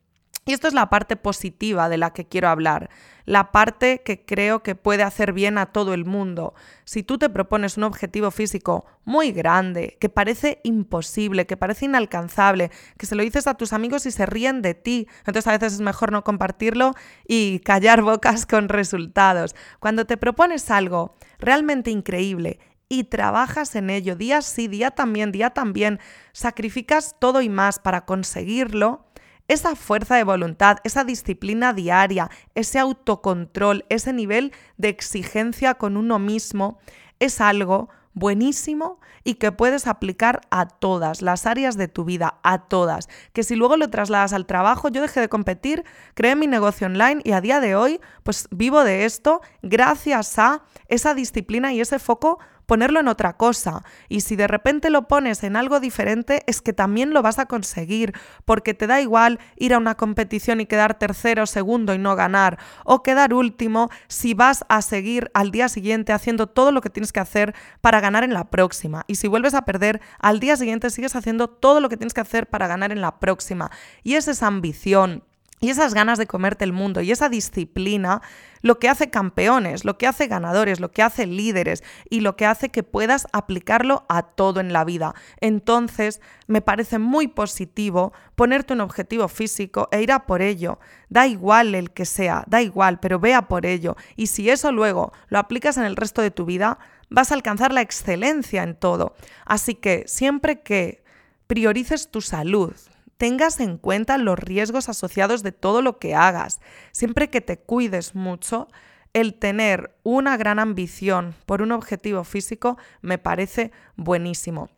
Y 0.48 0.52
esto 0.52 0.68
es 0.68 0.74
la 0.74 0.88
parte 0.88 1.16
positiva 1.16 1.88
de 1.88 1.98
la 1.98 2.12
que 2.12 2.28
quiero 2.28 2.48
hablar, 2.48 2.88
la 3.24 3.50
parte 3.50 4.02
que 4.04 4.24
creo 4.24 4.62
que 4.62 4.76
puede 4.76 5.02
hacer 5.02 5.32
bien 5.32 5.58
a 5.58 5.66
todo 5.66 5.92
el 5.92 6.04
mundo. 6.04 6.54
Si 6.84 7.02
tú 7.02 7.18
te 7.18 7.28
propones 7.28 7.76
un 7.76 7.82
objetivo 7.82 8.30
físico 8.30 8.86
muy 9.04 9.32
grande, 9.32 9.96
que 10.00 10.08
parece 10.08 10.60
imposible, 10.62 11.46
que 11.46 11.56
parece 11.56 11.86
inalcanzable, 11.86 12.70
que 12.96 13.06
se 13.06 13.16
lo 13.16 13.24
dices 13.24 13.48
a 13.48 13.54
tus 13.54 13.72
amigos 13.72 14.06
y 14.06 14.12
se 14.12 14.24
ríen 14.24 14.62
de 14.62 14.74
ti, 14.74 15.08
entonces 15.18 15.48
a 15.48 15.58
veces 15.58 15.72
es 15.72 15.80
mejor 15.80 16.12
no 16.12 16.22
compartirlo 16.22 16.94
y 17.26 17.58
callar 17.58 18.02
bocas 18.02 18.46
con 18.46 18.68
resultados. 18.68 19.56
Cuando 19.80 20.04
te 20.04 20.16
propones 20.16 20.70
algo 20.70 21.16
realmente 21.40 21.90
increíble, 21.90 22.60
y 22.88 23.02
trabajas 23.02 23.74
en 23.74 23.90
ello 23.90 24.14
día 24.14 24.42
sí, 24.42 24.68
día 24.68 24.92
también, 24.92 25.32
día 25.32 25.50
también, 25.50 25.98
sacrificas 26.32 27.16
todo 27.18 27.42
y 27.42 27.48
más 27.48 27.80
para 27.80 28.04
conseguirlo, 28.04 29.06
esa 29.48 29.76
fuerza 29.76 30.16
de 30.16 30.24
voluntad, 30.24 30.78
esa 30.84 31.04
disciplina 31.04 31.72
diaria, 31.72 32.30
ese 32.54 32.78
autocontrol, 32.78 33.84
ese 33.88 34.12
nivel 34.12 34.52
de 34.76 34.88
exigencia 34.88 35.74
con 35.74 35.96
uno 35.96 36.18
mismo, 36.18 36.78
es 37.18 37.40
algo 37.40 37.88
buenísimo 38.16 38.98
y 39.24 39.34
que 39.34 39.52
puedes 39.52 39.86
aplicar 39.86 40.40
a 40.50 40.66
todas 40.66 41.20
las 41.20 41.46
áreas 41.46 41.76
de 41.76 41.86
tu 41.86 42.04
vida, 42.04 42.38
a 42.42 42.66
todas. 42.66 43.08
Que 43.34 43.42
si 43.42 43.56
luego 43.56 43.76
lo 43.76 43.90
trasladas 43.90 44.32
al 44.32 44.46
trabajo, 44.46 44.88
yo 44.88 45.02
dejé 45.02 45.20
de 45.20 45.28
competir, 45.28 45.84
creé 46.14 46.34
mi 46.34 46.46
negocio 46.46 46.86
online 46.86 47.20
y 47.24 47.32
a 47.32 47.40
día 47.40 47.60
de 47.60 47.76
hoy 47.76 48.00
pues 48.22 48.48
vivo 48.50 48.84
de 48.84 49.04
esto 49.04 49.42
gracias 49.62 50.38
a 50.38 50.62
esa 50.88 51.12
disciplina 51.12 51.72
y 51.72 51.80
ese 51.80 51.98
foco 51.98 52.38
ponerlo 52.66 53.00
en 53.00 53.08
otra 53.08 53.36
cosa. 53.36 53.82
Y 54.08 54.20
si 54.20 54.36
de 54.36 54.46
repente 54.46 54.90
lo 54.90 55.08
pones 55.08 55.42
en 55.44 55.56
algo 55.56 55.80
diferente, 55.80 56.42
es 56.46 56.60
que 56.60 56.72
también 56.72 57.12
lo 57.12 57.22
vas 57.22 57.38
a 57.38 57.46
conseguir, 57.46 58.12
porque 58.44 58.74
te 58.74 58.86
da 58.86 59.00
igual 59.00 59.38
ir 59.56 59.74
a 59.74 59.78
una 59.78 59.94
competición 59.94 60.60
y 60.60 60.66
quedar 60.66 60.98
tercero, 60.98 61.46
segundo 61.46 61.94
y 61.94 61.98
no 61.98 62.16
ganar, 62.16 62.58
o 62.84 63.02
quedar 63.02 63.32
último 63.32 63.90
si 64.08 64.34
vas 64.34 64.64
a 64.68 64.82
seguir 64.82 65.30
al 65.34 65.50
día 65.50 65.68
siguiente 65.68 66.12
haciendo 66.12 66.46
todo 66.48 66.72
lo 66.72 66.80
que 66.80 66.90
tienes 66.90 67.12
que 67.12 67.20
hacer 67.20 67.54
para 67.80 68.00
ganar 68.00 68.24
en 68.24 68.34
la 68.34 68.50
próxima. 68.50 69.04
Y 69.06 69.16
si 69.16 69.28
vuelves 69.28 69.54
a 69.54 69.64
perder, 69.64 70.00
al 70.18 70.40
día 70.40 70.56
siguiente 70.56 70.90
sigues 70.90 71.16
haciendo 71.16 71.48
todo 71.48 71.80
lo 71.80 71.88
que 71.88 71.96
tienes 71.96 72.14
que 72.14 72.20
hacer 72.20 72.48
para 72.48 72.66
ganar 72.66 72.92
en 72.92 73.00
la 73.00 73.18
próxima. 73.18 73.70
Y 74.02 74.14
es 74.14 74.28
esa 74.28 74.46
ambición 74.46 75.22
y 75.60 75.70
esas 75.70 75.94
ganas 75.94 76.18
de 76.18 76.26
comerte 76.26 76.64
el 76.64 76.72
mundo 76.72 77.00
y 77.00 77.10
esa 77.10 77.28
disciplina 77.28 78.20
lo 78.60 78.78
que 78.78 78.88
hace 78.88 79.10
campeones, 79.10 79.84
lo 79.84 79.96
que 79.96 80.06
hace 80.06 80.26
ganadores, 80.26 80.80
lo 80.80 80.90
que 80.90 81.02
hace 81.02 81.26
líderes 81.26 81.82
y 82.10 82.20
lo 82.20 82.36
que 82.36 82.46
hace 82.46 82.68
que 82.68 82.82
puedas 82.82 83.26
aplicarlo 83.32 84.04
a 84.08 84.22
todo 84.22 84.60
en 84.60 84.72
la 84.72 84.84
vida. 84.84 85.14
Entonces, 85.40 86.20
me 86.46 86.60
parece 86.60 86.98
muy 86.98 87.28
positivo 87.28 88.12
ponerte 88.34 88.74
un 88.74 88.80
objetivo 88.80 89.28
físico 89.28 89.88
e 89.92 90.02
ir 90.02 90.12
a 90.12 90.26
por 90.26 90.42
ello. 90.42 90.78
Da 91.08 91.26
igual 91.26 91.74
el 91.74 91.92
que 91.92 92.04
sea, 92.04 92.44
da 92.48 92.60
igual, 92.60 92.98
pero 93.00 93.18
vea 93.18 93.48
por 93.48 93.66
ello. 93.66 93.96
Y 94.16 94.26
si 94.26 94.50
eso 94.50 94.72
luego 94.72 95.12
lo 95.28 95.38
aplicas 95.38 95.76
en 95.76 95.84
el 95.84 95.96
resto 95.96 96.20
de 96.20 96.30
tu 96.30 96.44
vida, 96.44 96.78
vas 97.08 97.30
a 97.30 97.34
alcanzar 97.34 97.72
la 97.72 97.82
excelencia 97.82 98.62
en 98.62 98.74
todo. 98.74 99.14
Así 99.44 99.74
que 99.74 100.04
siempre 100.06 100.60
que 100.60 101.04
priorices 101.46 102.10
tu 102.10 102.20
salud, 102.20 102.74
tengas 103.16 103.60
en 103.60 103.78
cuenta 103.78 104.18
los 104.18 104.38
riesgos 104.38 104.88
asociados 104.88 105.42
de 105.42 105.52
todo 105.52 105.82
lo 105.82 105.98
que 105.98 106.14
hagas. 106.14 106.60
Siempre 106.92 107.30
que 107.30 107.40
te 107.40 107.58
cuides 107.58 108.14
mucho, 108.14 108.68
el 109.12 109.34
tener 109.34 109.96
una 110.02 110.36
gran 110.36 110.58
ambición 110.58 111.34
por 111.46 111.62
un 111.62 111.72
objetivo 111.72 112.24
físico 112.24 112.76
me 113.00 113.18
parece 113.18 113.72
buenísimo. 113.96 114.68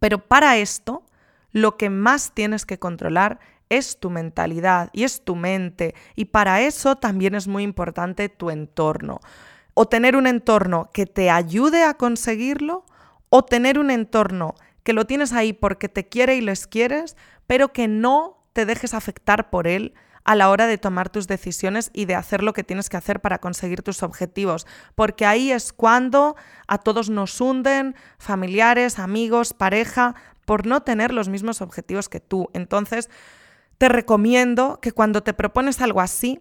Pero 0.00 0.26
para 0.26 0.56
esto, 0.56 1.04
lo 1.50 1.76
que 1.76 1.90
más 1.90 2.32
tienes 2.32 2.64
que 2.64 2.78
controlar 2.78 3.38
es 3.68 3.98
tu 4.00 4.10
mentalidad 4.10 4.90
y 4.92 5.04
es 5.04 5.24
tu 5.24 5.36
mente. 5.36 5.94
Y 6.14 6.26
para 6.26 6.62
eso 6.62 6.96
también 6.96 7.34
es 7.34 7.48
muy 7.48 7.62
importante 7.62 8.28
tu 8.28 8.50
entorno. 8.50 9.20
O 9.74 9.88
tener 9.88 10.16
un 10.16 10.26
entorno 10.26 10.90
que 10.92 11.06
te 11.06 11.30
ayude 11.30 11.84
a 11.84 11.94
conseguirlo, 11.94 12.84
o 13.30 13.44
tener 13.44 13.78
un 13.78 13.90
entorno 13.90 14.54
que 14.82 14.92
lo 14.92 15.06
tienes 15.06 15.32
ahí 15.32 15.52
porque 15.52 15.88
te 15.88 16.08
quiere 16.08 16.36
y 16.36 16.40
les 16.40 16.66
quieres, 16.66 17.16
pero 17.46 17.72
que 17.72 17.88
no 17.88 18.46
te 18.52 18.66
dejes 18.66 18.94
afectar 18.94 19.50
por 19.50 19.66
él 19.66 19.94
a 20.24 20.34
la 20.34 20.50
hora 20.50 20.66
de 20.66 20.78
tomar 20.78 21.08
tus 21.08 21.26
decisiones 21.26 21.90
y 21.92 22.04
de 22.04 22.14
hacer 22.14 22.42
lo 22.42 22.52
que 22.52 22.64
tienes 22.64 22.88
que 22.88 22.96
hacer 22.96 23.20
para 23.20 23.38
conseguir 23.38 23.82
tus 23.82 24.02
objetivos, 24.02 24.66
porque 24.94 25.26
ahí 25.26 25.50
es 25.50 25.72
cuando 25.72 26.36
a 26.68 26.78
todos 26.78 27.10
nos 27.10 27.40
hunden 27.40 27.96
familiares, 28.18 28.98
amigos, 28.98 29.52
pareja, 29.52 30.14
por 30.44 30.66
no 30.66 30.82
tener 30.82 31.12
los 31.12 31.28
mismos 31.28 31.60
objetivos 31.60 32.08
que 32.08 32.20
tú. 32.20 32.48
Entonces, 32.52 33.10
te 33.78 33.88
recomiendo 33.88 34.78
que 34.80 34.92
cuando 34.92 35.22
te 35.22 35.34
propones 35.34 35.80
algo 35.80 36.00
así, 36.00 36.40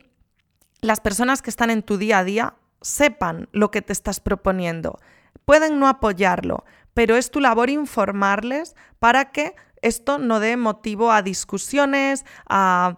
las 0.82 1.00
personas 1.00 1.42
que 1.42 1.50
están 1.50 1.70
en 1.70 1.84
tu 1.84 1.98
día 1.98 2.20
a 2.20 2.24
día 2.24 2.56
sepan 2.82 3.48
lo 3.52 3.72
que 3.72 3.82
te 3.82 3.94
estás 3.94 4.20
proponiendo. 4.20 5.00
Pueden 5.46 5.80
no 5.80 5.88
apoyarlo, 5.88 6.66
pero 6.94 7.16
es 7.16 7.32
tu 7.32 7.40
labor 7.40 7.70
informarles 7.70 8.76
para 9.00 9.32
que 9.32 9.56
esto 9.82 10.18
no 10.18 10.40
dé 10.40 10.58
motivo 10.58 11.12
a 11.12 11.22
discusiones, 11.22 12.26
a, 12.48 12.98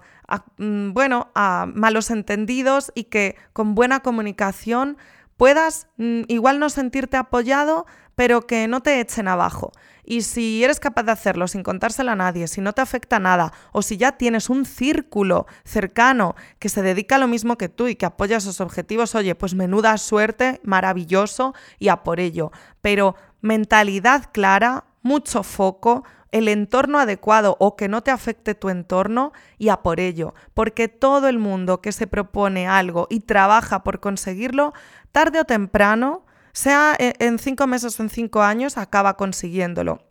mm, 0.57 0.93
bueno, 0.93 1.31
a 1.35 1.65
malos 1.73 2.11
entendidos 2.11 2.91
y 2.95 3.05
que 3.05 3.35
con 3.53 3.75
buena 3.75 4.01
comunicación 4.01 4.97
puedas 5.37 5.87
mm, 5.97 6.23
igual 6.27 6.59
no 6.59 6.69
sentirte 6.69 7.17
apoyado, 7.17 7.85
pero 8.15 8.45
que 8.45 8.67
no 8.67 8.81
te 8.81 8.99
echen 8.99 9.27
abajo. 9.27 9.71
Y 10.05 10.23
si 10.23 10.63
eres 10.63 10.79
capaz 10.79 11.03
de 11.03 11.13
hacerlo 11.13 11.47
sin 11.47 11.63
contárselo 11.63 12.11
a 12.11 12.15
nadie, 12.15 12.47
si 12.47 12.59
no 12.59 12.73
te 12.73 12.81
afecta 12.81 13.19
nada, 13.19 13.53
o 13.71 13.81
si 13.81 13.97
ya 13.97 14.13
tienes 14.13 14.49
un 14.49 14.65
círculo 14.65 15.47
cercano 15.63 16.35
que 16.59 16.69
se 16.69 16.81
dedica 16.81 17.15
a 17.15 17.19
lo 17.19 17.27
mismo 17.27 17.57
que 17.57 17.69
tú 17.69 17.87
y 17.87 17.95
que 17.95 18.05
apoya 18.05 18.37
esos 18.37 18.59
objetivos, 18.59 19.15
oye, 19.15 19.33
pues 19.33 19.55
menuda 19.55 19.97
suerte, 19.97 20.59
maravilloso 20.63 21.53
y 21.79 21.87
a 21.87 22.03
por 22.03 22.19
ello. 22.19 22.51
Pero 22.81 23.15
mentalidad 23.41 24.29
clara, 24.33 24.85
mucho 25.01 25.43
foco, 25.43 26.03
el 26.33 26.47
entorno 26.47 26.99
adecuado 26.99 27.55
o 27.59 27.77
que 27.77 27.87
no 27.87 28.01
te 28.01 28.11
afecte 28.11 28.55
tu 28.55 28.69
entorno 28.69 29.31
y 29.59 29.69
a 29.69 29.77
por 29.77 29.99
ello, 29.99 30.33
porque 30.53 30.87
todo 30.87 31.29
el 31.29 31.37
mundo 31.37 31.79
que 31.79 31.91
se 31.91 32.07
propone 32.07 32.67
algo 32.67 33.07
y 33.09 33.21
trabaja 33.21 33.83
por 33.83 33.99
conseguirlo, 33.99 34.73
tarde 35.11 35.39
o 35.39 35.45
temprano, 35.45 36.25
sea 36.51 36.95
e, 36.97 37.13
en 37.19 37.37
cinco 37.37 37.67
meses 37.67 37.99
o 37.99 38.03
en 38.03 38.09
cinco 38.09 38.41
años, 38.41 38.77
acaba 38.77 39.15
consiguiéndolo. 39.15 40.03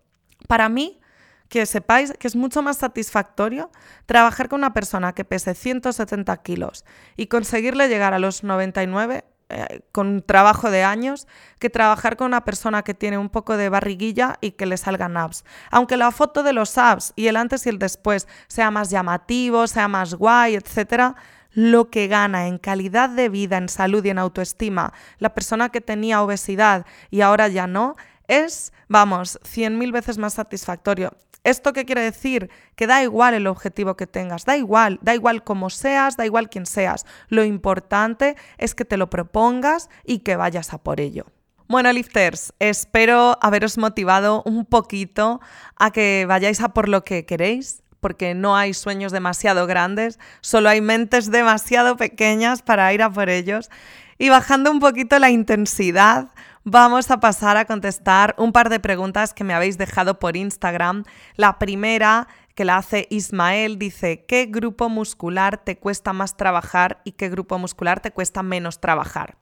Para 0.47 0.69
mí, 0.69 1.01
que 1.49 1.67
sepáis 1.67 2.15
que 2.19 2.29
es 2.29 2.37
mucho 2.37 2.63
más 2.63 2.79
satisfactorio 2.79 3.71
trabajar 4.07 4.49
con 4.49 4.61
una 4.61 4.73
persona 4.73 5.13
que 5.13 5.25
pese 5.25 5.55
170 5.55 6.35
kilos 6.39 6.85
y 7.17 7.27
conseguirle 7.27 7.89
llegar 7.89 8.15
a 8.15 8.19
los 8.19 8.43
99 8.43 9.25
eh, 9.53 9.81
con 9.93 10.23
trabajo 10.23 10.71
de 10.71 10.83
años 10.83 11.29
que 11.59 11.71
trabajar 11.71 12.17
con 12.17 12.27
una 12.27 12.45
persona 12.45 12.83
que 12.83 12.95
tiene 12.95 13.19
un 13.19 13.29
poco 13.29 13.57
de 13.57 13.69
barriguilla 13.69 14.39
y 14.41 14.53
que 14.53 14.67
le 14.67 14.77
salgan 14.77 15.17
abs. 15.17 15.45
Aunque 15.71 15.97
la 15.97 16.11
foto 16.11 16.43
de 16.43 16.53
los 16.53 16.79
abs 16.79 17.13
y 17.17 17.27
el 17.27 17.37
antes 17.37 17.67
y 17.67 17.69
el 17.69 17.79
después 17.79 18.27
sea 18.49 18.71
más 18.71 18.91
llamativo, 18.91 19.67
sea 19.67 19.89
más 19.89 20.15
guay, 20.15 20.57
etc., 20.57 21.15
lo 21.55 21.91
que 21.91 22.09
gana 22.09 22.47
en 22.47 22.57
calidad 22.57 23.11
de 23.11 23.29
vida, 23.29 23.59
en 23.59 23.69
salud 23.69 24.03
y 24.05 24.11
en 24.11 24.19
autoestima 24.19 24.95
la 25.19 25.35
persona 25.35 25.69
que 25.69 25.83
tenía 25.83 26.23
obesidad 26.23 26.87
y 27.11 27.21
ahora 27.21 27.49
ya 27.49 27.67
no, 27.67 27.95
es, 28.27 28.73
vamos, 28.89 29.39
cien 29.43 29.79
mil 29.79 29.93
veces 29.93 30.17
más 30.17 30.35
satisfactorio. 30.35 31.15
¿Esto 31.45 31.73
qué 31.73 31.85
quiere 31.85 32.03
decir? 32.03 32.51
Que 32.77 32.87
da 32.87 33.03
igual 33.03 33.35
el 33.35 33.49
objetivo 33.49 33.97
que 33.97 34.07
tengas, 34.07 34.45
da 34.45 34.57
igual, 34.57 35.01
da 35.03 35.15
igual 35.15 35.43
cómo 35.43 35.71
seas, 35.71 36.17
da 36.17 36.25
igual 36.25 36.49
quién 36.49 36.67
seas. 36.67 37.05
Lo 37.29 37.45
importante 37.45 38.37
es 38.59 38.75
que 38.75 38.85
te 38.85 38.97
lo 38.97 39.11
propongas 39.11 39.91
y 40.05 40.21
que 40.21 40.37
vayas 40.37 40.73
a 40.73 40.79
por 40.79 41.01
ello. 41.01 41.27
Bueno, 41.69 41.93
lifters, 41.93 42.53
espero 42.59 43.39
haberos 43.41 43.79
motivado 43.79 44.43
un 44.45 44.67
poquito 44.67 45.41
a 45.77 45.91
que 45.91 46.27
vayáis 46.29 46.61
a 46.61 46.69
por 46.69 46.89
lo 46.89 47.03
que 47.03 47.25
queréis, 47.25 47.83
porque 47.99 48.35
no 48.35 48.57
hay 48.57 48.75
sueños 48.75 49.11
demasiado 49.11 49.67
grandes, 49.67 50.19
solo 50.43 50.69
hay 50.69 50.81
mentes 50.81 51.31
demasiado 51.31 51.97
pequeñas 51.97 52.63
para 52.63 52.93
ir 52.93 53.03
a 53.03 53.11
por 53.11 53.31
ellos. 53.31 53.71
Y 54.19 54.29
bajando 54.29 54.71
un 54.71 54.81
poquito 54.81 55.19
la 55.19 55.31
intensidad, 55.31 56.29
vamos 56.65 57.11
a 57.11 57.21
pasar 57.21 57.57
a 57.57 57.65
contestar 57.65 58.35
un 58.39 58.53
par 58.53 58.69
de 58.69 58.81
preguntas 58.81 59.35
que 59.35 59.45
me 59.45 59.55
habéis 59.55 59.79
dejado 59.79 60.19
por 60.19 60.37
Instagram. 60.37 61.05
La 61.37 61.59
primera 61.59 62.29
que 62.55 62.65
la 62.65 62.77
hace 62.77 63.07
Ismael 63.11 63.79
dice, 63.79 64.25
¿qué 64.27 64.47
grupo 64.47 64.89
muscular 64.89 65.59
te 65.65 65.79
cuesta 65.79 66.13
más 66.13 66.37
trabajar 66.37 67.01
y 67.05 67.13
qué 67.13 67.29
grupo 67.29 67.59
muscular 67.59 68.01
te 68.01 68.11
cuesta 68.11 68.43
menos 68.43 68.81
trabajar? 68.81 69.37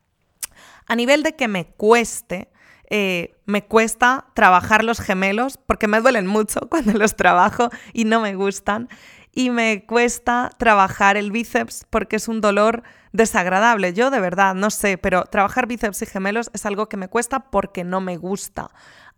A 0.86 0.96
nivel 0.96 1.22
de 1.22 1.36
que 1.36 1.48
me 1.48 1.66
cueste, 1.66 2.50
eh, 2.90 3.36
me 3.46 3.64
cuesta 3.64 4.26
trabajar 4.34 4.84
los 4.84 5.00
gemelos 5.00 5.58
porque 5.58 5.88
me 5.88 6.00
duelen 6.00 6.26
mucho 6.26 6.60
cuando 6.70 6.92
los 6.92 7.16
trabajo 7.16 7.70
y 7.92 8.04
no 8.04 8.20
me 8.20 8.34
gustan. 8.34 8.88
Y 9.32 9.50
me 9.50 9.86
cuesta 9.86 10.50
trabajar 10.58 11.16
el 11.16 11.30
bíceps 11.30 11.86
porque 11.88 12.16
es 12.16 12.26
un 12.26 12.40
dolor 12.40 12.82
desagradable. 13.12 13.92
Yo 13.92 14.10
de 14.10 14.18
verdad 14.18 14.56
no 14.56 14.70
sé, 14.70 14.98
pero 14.98 15.24
trabajar 15.24 15.68
bíceps 15.68 16.02
y 16.02 16.06
gemelos 16.06 16.50
es 16.52 16.66
algo 16.66 16.88
que 16.88 16.96
me 16.96 17.08
cuesta 17.08 17.50
porque 17.50 17.84
no 17.84 18.00
me 18.00 18.16
gusta. 18.16 18.70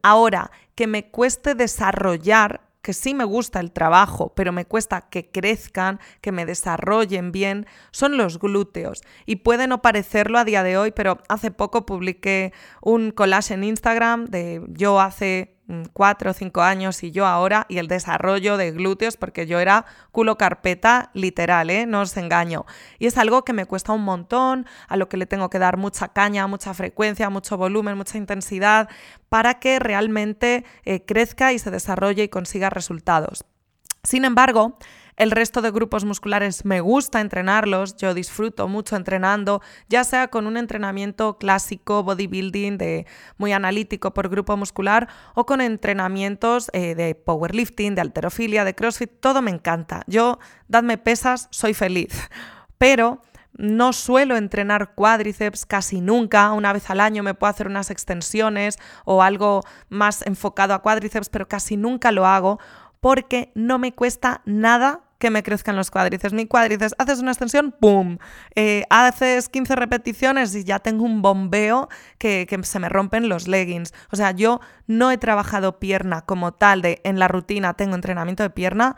Ahora, 0.02 0.50
que 0.74 0.86
me 0.86 1.10
cueste 1.10 1.54
desarrollar 1.54 2.60
que 2.82 2.92
sí 2.92 3.14
me 3.14 3.24
gusta 3.24 3.60
el 3.60 3.72
trabajo, 3.72 4.32
pero 4.34 4.52
me 4.52 4.66
cuesta 4.66 5.02
que 5.02 5.30
crezcan, 5.30 6.00
que 6.20 6.32
me 6.32 6.44
desarrollen 6.44 7.32
bien, 7.32 7.66
son 7.92 8.16
los 8.16 8.38
glúteos. 8.38 9.02
Y 9.24 9.36
puede 9.36 9.68
no 9.68 9.80
parecerlo 9.82 10.38
a 10.38 10.44
día 10.44 10.62
de 10.62 10.76
hoy, 10.76 10.90
pero 10.90 11.18
hace 11.28 11.50
poco 11.50 11.86
publiqué 11.86 12.52
un 12.82 13.12
collage 13.12 13.54
en 13.54 13.64
Instagram 13.64 14.26
de 14.26 14.62
yo 14.68 15.00
hace 15.00 15.56
cuatro 15.92 16.30
o 16.30 16.34
cinco 16.34 16.62
años 16.62 17.02
y 17.02 17.10
yo 17.10 17.26
ahora, 17.26 17.66
y 17.68 17.78
el 17.78 17.88
desarrollo 17.88 18.56
de 18.56 18.72
glúteos, 18.72 19.16
porque 19.16 19.46
yo 19.46 19.60
era 19.60 19.84
culo 20.10 20.38
carpeta 20.38 21.10
literal, 21.14 21.70
¿eh? 21.70 21.86
no 21.86 22.00
os 22.00 22.16
engaño. 22.16 22.64
Y 22.98 23.06
es 23.06 23.18
algo 23.18 23.44
que 23.44 23.52
me 23.52 23.66
cuesta 23.66 23.92
un 23.92 24.02
montón, 24.04 24.66
a 24.88 24.96
lo 24.96 25.08
que 25.08 25.16
le 25.16 25.26
tengo 25.26 25.50
que 25.50 25.58
dar 25.58 25.76
mucha 25.76 26.08
caña, 26.08 26.46
mucha 26.46 26.74
frecuencia, 26.74 27.30
mucho 27.30 27.56
volumen, 27.56 27.96
mucha 27.96 28.18
intensidad, 28.18 28.88
para 29.28 29.58
que 29.60 29.78
realmente 29.78 30.64
eh, 30.84 31.04
crezca 31.04 31.52
y 31.52 31.58
se 31.58 31.70
desarrolle 31.70 32.24
y 32.24 32.28
consiga 32.28 32.70
resultados. 32.70 33.44
Sin 34.02 34.24
embargo, 34.24 34.78
el 35.22 35.30
resto 35.30 35.62
de 35.62 35.70
grupos 35.70 36.04
musculares 36.04 36.64
me 36.64 36.80
gusta 36.80 37.20
entrenarlos, 37.20 37.96
yo 37.96 38.12
disfruto 38.12 38.66
mucho 38.66 38.96
entrenando, 38.96 39.62
ya 39.88 40.02
sea 40.02 40.26
con 40.26 40.48
un 40.48 40.56
entrenamiento 40.56 41.38
clásico, 41.38 42.02
bodybuilding, 42.02 42.76
de 42.76 43.06
muy 43.36 43.52
analítico 43.52 44.12
por 44.14 44.28
grupo 44.28 44.56
muscular, 44.56 45.08
o 45.34 45.46
con 45.46 45.60
entrenamientos 45.60 46.70
eh, 46.72 46.96
de 46.96 47.14
powerlifting, 47.14 47.94
de 47.94 48.00
alterofilia, 48.00 48.64
de 48.64 48.74
crossfit, 48.74 49.12
todo 49.20 49.42
me 49.42 49.52
encanta. 49.52 50.02
Yo, 50.08 50.40
dadme 50.66 50.98
pesas, 50.98 51.46
soy 51.52 51.72
feliz. 51.72 52.28
Pero 52.78 53.22
no 53.52 53.92
suelo 53.92 54.36
entrenar 54.36 54.96
cuádriceps 54.96 55.66
casi 55.66 56.00
nunca, 56.00 56.50
una 56.52 56.72
vez 56.72 56.90
al 56.90 56.98
año 56.98 57.22
me 57.22 57.34
puedo 57.34 57.50
hacer 57.52 57.68
unas 57.68 57.90
extensiones 57.90 58.76
o 59.04 59.22
algo 59.22 59.62
más 59.88 60.26
enfocado 60.26 60.74
a 60.74 60.82
cuádriceps, 60.82 61.28
pero 61.28 61.46
casi 61.46 61.76
nunca 61.76 62.10
lo 62.10 62.26
hago 62.26 62.58
porque 63.02 63.50
no 63.56 63.80
me 63.80 63.92
cuesta 63.92 64.42
nada 64.46 65.00
que 65.22 65.30
me 65.30 65.44
crezcan 65.44 65.76
los 65.76 65.92
cuádriceps. 65.92 66.34
Mi 66.34 66.46
cuádriceps, 66.46 66.96
haces 66.98 67.20
una 67.20 67.30
extensión, 67.30 67.70
¡pum! 67.70 68.18
Eh, 68.56 68.82
haces 68.90 69.48
15 69.48 69.76
repeticiones 69.76 70.52
y 70.56 70.64
ya 70.64 70.80
tengo 70.80 71.04
un 71.04 71.22
bombeo 71.22 71.88
que, 72.18 72.44
que, 72.48 72.60
se 72.64 72.80
me 72.80 72.88
rompen 72.88 73.28
los 73.28 73.46
leggings. 73.46 73.94
O 74.10 74.16
sea, 74.16 74.32
yo 74.32 74.60
no 74.88 75.12
he 75.12 75.18
trabajado 75.18 75.78
pierna 75.78 76.22
como 76.22 76.54
tal 76.54 76.82
de 76.82 77.00
en 77.04 77.20
la 77.20 77.28
rutina 77.28 77.74
tengo 77.74 77.94
entrenamiento 77.94 78.42
de 78.42 78.50
pierna, 78.50 78.96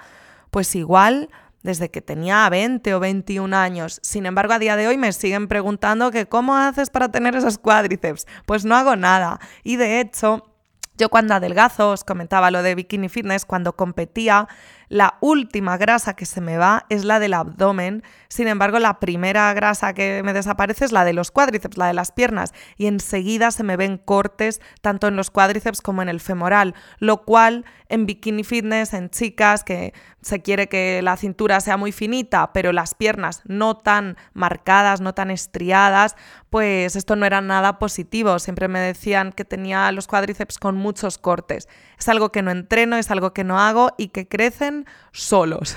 pues 0.50 0.74
igual 0.74 1.28
desde 1.62 1.90
que 1.90 2.00
tenía 2.00 2.48
20 2.48 2.94
o 2.94 3.00
21 3.00 3.54
años. 3.54 4.00
Sin 4.02 4.24
embargo, 4.24 4.54
a 4.54 4.58
día 4.58 4.76
de 4.76 4.88
hoy 4.88 4.96
me 4.96 5.12
siguen 5.12 5.46
preguntando 5.46 6.10
que 6.10 6.24
cómo 6.24 6.56
haces 6.56 6.88
para 6.88 7.10
tener 7.10 7.36
esos 7.36 7.58
cuádriceps. 7.58 8.26
Pues 8.46 8.64
no 8.64 8.76
hago 8.76 8.96
nada. 8.96 9.40
Y 9.62 9.76
de 9.76 10.00
hecho, 10.00 10.54
yo 10.96 11.08
cuando 11.08 11.34
adelgazo, 11.34 11.90
os 11.90 12.04
comentaba 12.04 12.52
lo 12.52 12.62
de 12.62 12.76
Bikini 12.76 13.08
Fitness, 13.08 13.44
cuando 13.44 13.74
competía, 13.74 14.46
la 14.88 15.18
última 15.20 15.76
grasa 15.76 16.14
que 16.14 16.26
se 16.26 16.40
me 16.40 16.56
va 16.56 16.86
es 16.88 17.04
la 17.04 17.18
del 17.18 17.34
abdomen, 17.34 18.02
sin 18.28 18.48
embargo 18.48 18.78
la 18.78 19.00
primera 19.00 19.52
grasa 19.54 19.94
que 19.94 20.22
me 20.22 20.32
desaparece 20.32 20.84
es 20.84 20.92
la 20.92 21.04
de 21.04 21.12
los 21.12 21.30
cuádriceps, 21.30 21.76
la 21.76 21.86
de 21.86 21.94
las 21.94 22.12
piernas, 22.12 22.52
y 22.76 22.86
enseguida 22.86 23.50
se 23.50 23.62
me 23.62 23.76
ven 23.76 23.98
cortes 23.98 24.60
tanto 24.80 25.08
en 25.08 25.16
los 25.16 25.30
cuádriceps 25.30 25.80
como 25.80 26.02
en 26.02 26.08
el 26.08 26.20
femoral, 26.20 26.74
lo 26.98 27.24
cual 27.24 27.64
en 27.88 28.06
bikini 28.06 28.44
fitness, 28.44 28.94
en 28.94 29.10
chicas 29.10 29.62
que 29.62 29.92
se 30.20 30.40
quiere 30.40 30.68
que 30.68 31.00
la 31.02 31.16
cintura 31.16 31.60
sea 31.60 31.76
muy 31.76 31.92
finita, 31.92 32.52
pero 32.52 32.72
las 32.72 32.94
piernas 32.94 33.42
no 33.44 33.76
tan 33.76 34.16
marcadas, 34.32 35.00
no 35.00 35.14
tan 35.14 35.30
estriadas, 35.30 36.16
pues 36.50 36.96
esto 36.96 37.14
no 37.14 37.26
era 37.26 37.40
nada 37.40 37.78
positivo. 37.78 38.38
Siempre 38.38 38.68
me 38.68 38.80
decían 38.80 39.32
que 39.32 39.44
tenía 39.44 39.92
los 39.92 40.06
cuádriceps 40.06 40.58
con 40.58 40.76
muchos 40.76 41.18
cortes. 41.18 41.68
Es 41.98 42.08
algo 42.08 42.32
que 42.32 42.42
no 42.42 42.50
entreno, 42.50 42.96
es 42.96 43.10
algo 43.10 43.34
que 43.34 43.44
no 43.44 43.60
hago 43.60 43.92
y 43.98 44.08
que 44.08 44.26
crecen 44.26 44.73
solos. 45.12 45.76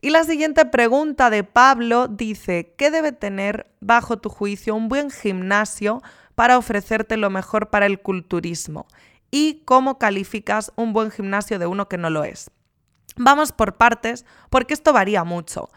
Y 0.00 0.10
la 0.10 0.24
siguiente 0.24 0.66
pregunta 0.66 1.30
de 1.30 1.44
Pablo 1.44 2.08
dice, 2.08 2.74
¿qué 2.76 2.90
debe 2.90 3.12
tener 3.12 3.66
bajo 3.80 4.18
tu 4.18 4.28
juicio 4.28 4.74
un 4.74 4.88
buen 4.88 5.10
gimnasio 5.10 6.02
para 6.34 6.58
ofrecerte 6.58 7.16
lo 7.16 7.30
mejor 7.30 7.70
para 7.70 7.86
el 7.86 8.00
culturismo? 8.00 8.86
¿Y 9.30 9.62
cómo 9.64 9.98
calificas 9.98 10.72
un 10.76 10.92
buen 10.92 11.10
gimnasio 11.10 11.58
de 11.58 11.66
uno 11.66 11.88
que 11.88 11.96
no 11.96 12.10
lo 12.10 12.24
es? 12.24 12.50
Vamos 13.16 13.52
por 13.52 13.76
partes, 13.76 14.26
porque 14.50 14.74
esto 14.74 14.92
varía 14.92 15.24
mucho. 15.24 15.70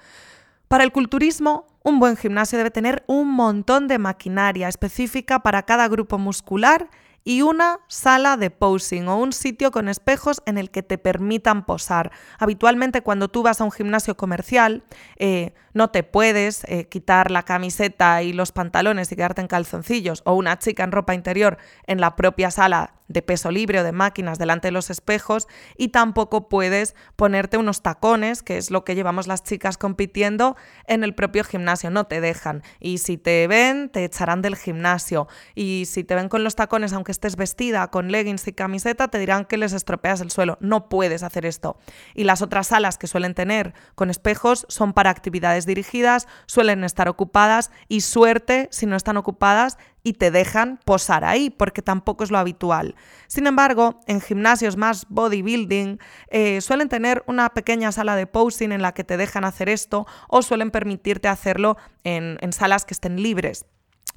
Para 0.68 0.84
el 0.84 0.92
culturismo, 0.92 1.66
un 1.84 2.00
buen 2.00 2.18
gimnasio 2.18 2.58
debe 2.58 2.72
tener 2.72 3.06
un 3.08 3.32
montón 3.32 3.88
de 3.88 3.98
maquinaria 3.98 4.68
específica 4.68 5.40
para 5.40 5.64
cada 5.64 5.88
grupo 5.88 6.18
muscular 6.18 6.90
y 7.28 7.42
una 7.42 7.82
sala 7.90 8.38
de 8.38 8.52
posing 8.52 9.10
o 9.10 9.18
un 9.18 9.34
sitio 9.34 9.70
con 9.72 9.90
espejos 9.90 10.42
en 10.46 10.58
el 10.58 10.72
que 10.72 10.82
te 10.82 10.98
permitan 10.98 11.66
posar. 11.66 12.14
Habitualmente 12.40 13.02
cuando 13.02 13.28
tú 13.28 13.44
vas 13.44 13.60
a 13.60 13.66
un 13.66 13.72
gimnasio 13.74 14.16
comercial 14.16 14.86
eh, 15.18 15.54
no 15.74 15.90
te 15.90 16.04
puedes 16.04 16.64
eh, 16.70 16.88
quitar 16.88 17.30
la 17.30 17.44
camiseta 17.44 18.24
y 18.24 18.32
los 18.32 18.54
pantalones 18.54 19.12
y 19.12 19.18
quedarte 19.18 19.42
en 19.42 19.48
calzoncillos 19.48 20.22
o 20.24 20.36
una 20.36 20.58
chica 20.58 20.86
en 20.86 20.94
ropa 20.94 21.16
interior 21.16 21.58
en 21.86 22.00
la 22.00 22.16
propia 22.16 22.50
sala 22.50 22.94
de 23.08 23.22
peso 23.22 23.52
libre 23.52 23.80
o 23.80 23.84
de 23.84 23.92
máquinas 23.92 24.38
delante 24.38 24.68
de 24.68 24.72
los 24.72 24.90
espejos 24.90 25.48
y 25.78 25.90
tampoco 25.90 26.50
puedes 26.50 26.96
ponerte 27.16 27.58
unos 27.58 27.82
tacones, 27.82 28.44
que 28.44 28.58
es 28.58 28.72
lo 28.72 28.84
que 28.84 28.96
llevamos 28.96 29.28
las 29.28 29.44
chicas 29.44 29.78
compitiendo 29.78 30.56
en 30.86 31.04
el 31.04 31.16
propio 31.16 31.44
gimnasio, 31.44 31.90
no 31.90 32.06
te 32.06 32.22
dejan. 32.22 32.64
Y 32.80 33.00
si 33.00 33.18
te 33.18 33.48
ven, 33.48 33.90
te 33.90 34.04
echarán 34.04 34.42
del 34.42 34.56
gimnasio. 34.56 35.28
Y 35.56 35.86
si 35.88 36.04
te 36.04 36.16
ven 36.16 36.30
con 36.30 36.44
los 36.44 36.56
tacones, 36.56 36.94
aunque 36.94 37.12
estés 37.12 37.36
vestida 37.36 37.90
con 37.90 38.12
leggings 38.12 38.48
y 38.48 38.54
camiseta, 38.54 39.08
te 39.08 39.20
dirán 39.20 39.46
que 39.46 39.58
les 39.58 39.74
estropeas 39.74 40.22
el 40.22 40.32
suelo. 40.32 40.58
No 40.62 40.90
puedes 40.90 41.24
hacer 41.24 41.46
esto. 41.46 41.78
Y 42.14 42.24
las 42.24 42.42
otras 42.42 42.68
salas 42.68 42.98
que 42.98 43.08
suelen 43.08 43.34
tener 43.34 43.74
con 43.96 44.10
espejos 44.10 44.66
son 44.70 44.94
para 44.94 45.10
actividades 45.10 45.66
dirigidas, 45.66 46.28
suelen 46.46 46.84
estar 46.84 47.08
ocupadas 47.08 47.72
y 47.88 48.02
suerte 48.02 48.68
si 48.72 48.86
no 48.86 48.96
están 48.96 49.18
ocupadas 49.18 49.78
y 50.08 50.14
te 50.14 50.32
dejan 50.32 50.80
posar 50.86 51.26
ahí, 51.26 51.50
porque 51.50 51.82
tampoco 51.82 52.24
es 52.24 52.32
lo 52.32 52.38
habitual. 52.38 52.96
Sin 53.28 53.46
embargo, 53.46 54.00
en 54.08 54.22
gimnasios 54.22 54.78
más 54.78 55.06
bodybuilding 55.10 56.00
eh, 56.30 56.62
suelen 56.62 56.88
tener 56.88 57.26
una 57.28 57.50
pequeña 57.50 57.92
sala 57.92 58.16
de 58.16 58.26
posing 58.26 58.72
en 58.72 58.82
la 58.82 58.94
que 58.94 59.04
te 59.04 59.18
dejan 59.18 59.44
hacer 59.44 59.68
esto 59.68 60.08
o 60.30 60.42
suelen 60.42 60.72
permitirte 60.72 61.28
hacerlo 61.28 61.76
en, 62.06 62.38
en 62.40 62.54
salas 62.54 62.86
que 62.86 62.94
estén 62.94 63.22
libres. 63.22 63.66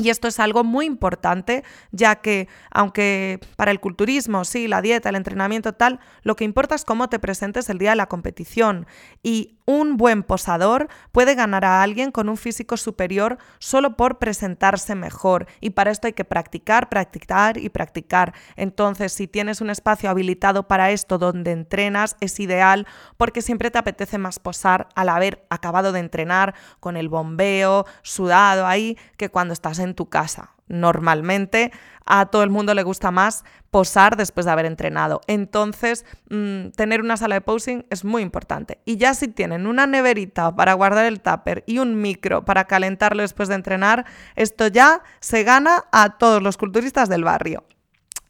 Y 0.01 0.09
esto 0.09 0.29
es 0.29 0.41
algo 0.41 0.65
muy 0.65 0.87
importante, 0.87 1.63
ya 1.93 2.17
que 2.17 2.49
aunque 2.71 3.39
para 3.57 3.71
el 3.71 3.81
culturismo, 3.81 4.47
sí, 4.47 4.67
la 4.67 4.81
dieta, 4.81 5.11
el 5.11 5.17
entrenamiento 5.17 5.75
tal, 5.75 6.01
lo 6.23 6.37
que 6.37 6.45
importa 6.45 6.75
es 6.75 6.87
cómo 6.87 7.11
te 7.11 7.19
presentes 7.19 7.69
el 7.69 7.77
día 7.77 7.91
de 7.91 7.97
la 7.97 8.07
competición. 8.07 8.87
Y 9.23 9.59
un 9.67 9.99
buen 9.99 10.23
posador 10.23 10.89
puede 11.13 11.35
ganar 11.35 11.65
a 11.65 11.83
alguien 11.83 12.11
con 12.11 12.29
un 12.29 12.37
físico 12.37 12.77
superior 12.77 13.39
solo 13.59 13.97
por 13.97 14.19
presentarse 14.19 14.95
mejor. 14.95 15.47
Y 15.61 15.71
para 15.71 15.91
esto 15.91 16.07
hay 16.07 16.15
que 16.15 16.25
practicar, 16.25 16.89
practicar 16.89 17.59
y 17.59 17.69
practicar. 17.69 18.33
Entonces, 18.57 19.13
si 19.13 19.29
tienes 19.29 19.61
un 19.61 19.71
espacio 19.71 20.11
habilitado 20.11 20.67
para 20.67 20.91
esto 20.91 21.19
donde 21.19 21.53
entrenas, 21.53 22.17
es 22.21 22.41
ideal 22.41 22.87
porque 23.17 23.43
siempre 23.43 23.71
te 23.71 23.79
apetece 23.79 24.19
más 24.19 24.39
posar 24.39 24.89
al 24.95 25.11
haber 25.11 25.47
acabado 25.51 25.93
de 25.93 26.01
entrenar 26.01 26.55
con 26.81 26.97
el 26.97 27.09
bombeo, 27.09 27.85
sudado 28.03 28.67
ahí, 28.67 28.97
que 29.19 29.29
cuando 29.29 29.53
estás 29.53 29.79
en 29.79 29.90
tu 29.95 30.09
casa. 30.09 30.55
Normalmente 30.69 31.73
a 32.07 32.27
todo 32.27 32.43
el 32.43 32.51
mundo 32.51 32.75
le 32.75 32.83
gusta 32.83 33.11
más 33.11 33.45
posar 33.71 34.17
después 34.17 34.47
de 34.47 34.53
haber 34.53 34.67
entrenado. 34.67 35.21
Entonces, 35.27 36.05
mm, 36.29 36.71
tener 36.71 37.01
una 37.01 37.17
sala 37.17 37.37
de 37.37 37.41
posing 37.41 37.85
es 37.91 38.05
muy 38.05 38.23
importante. 38.23 38.81
Y 38.85 38.97
ya 38.97 39.15
si 39.15 39.29
tienen 39.29 39.67
una 39.67 39.87
neverita 39.87 40.55
para 40.55 40.75
guardar 40.75 41.07
el 41.07 41.21
tupper 41.21 41.65
y 41.67 41.79
un 41.79 42.01
micro 42.01 42.45
para 42.45 42.65
calentarlo 42.65 43.23
después 43.23 43.49
de 43.49 43.57
entrenar, 43.57 44.07
esto 44.37 44.67
ya 44.69 45.03
se 45.21 45.45
gana 45.45 45.85
a 45.93 46.19
todos 46.19 46.43
los 46.43 46.57
culturistas 46.57 47.09
del 47.09 47.25
barrio. 47.25 47.65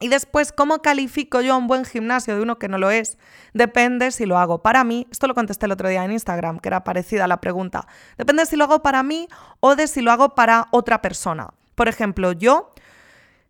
Y 0.03 0.09
después, 0.09 0.51
¿cómo 0.51 0.81
califico 0.81 1.43
yo 1.43 1.59
un 1.59 1.67
buen 1.67 1.85
gimnasio 1.85 2.35
de 2.35 2.41
uno 2.41 2.59
que 2.59 2.69
no 2.69 2.79
lo 2.79 2.91
es? 2.91 3.19
Depende 3.53 4.11
si 4.13 4.25
lo 4.25 4.39
hago 4.39 4.63
para 4.63 4.83
mí. 4.83 5.07
Esto 5.11 5.27
lo 5.27 5.35
contesté 5.35 5.67
el 5.67 5.73
otro 5.73 5.91
día 5.91 6.03
en 6.03 6.13
Instagram, 6.13 6.59
que 6.59 6.71
era 6.71 6.85
parecida 6.85 7.25
a 7.25 7.29
la 7.29 7.43
pregunta. 7.43 7.87
Depende 8.17 8.47
si 8.47 8.57
lo 8.57 8.65
hago 8.65 8.83
para 8.83 9.03
mí 9.03 9.29
o 9.61 9.77
de 9.77 9.87
si 9.87 10.01
lo 10.01 10.11
hago 10.11 10.35
para 10.35 10.69
otra 10.71 11.03
persona. 11.03 11.51
Por 11.75 11.87
ejemplo, 11.87 12.33
yo, 12.33 12.73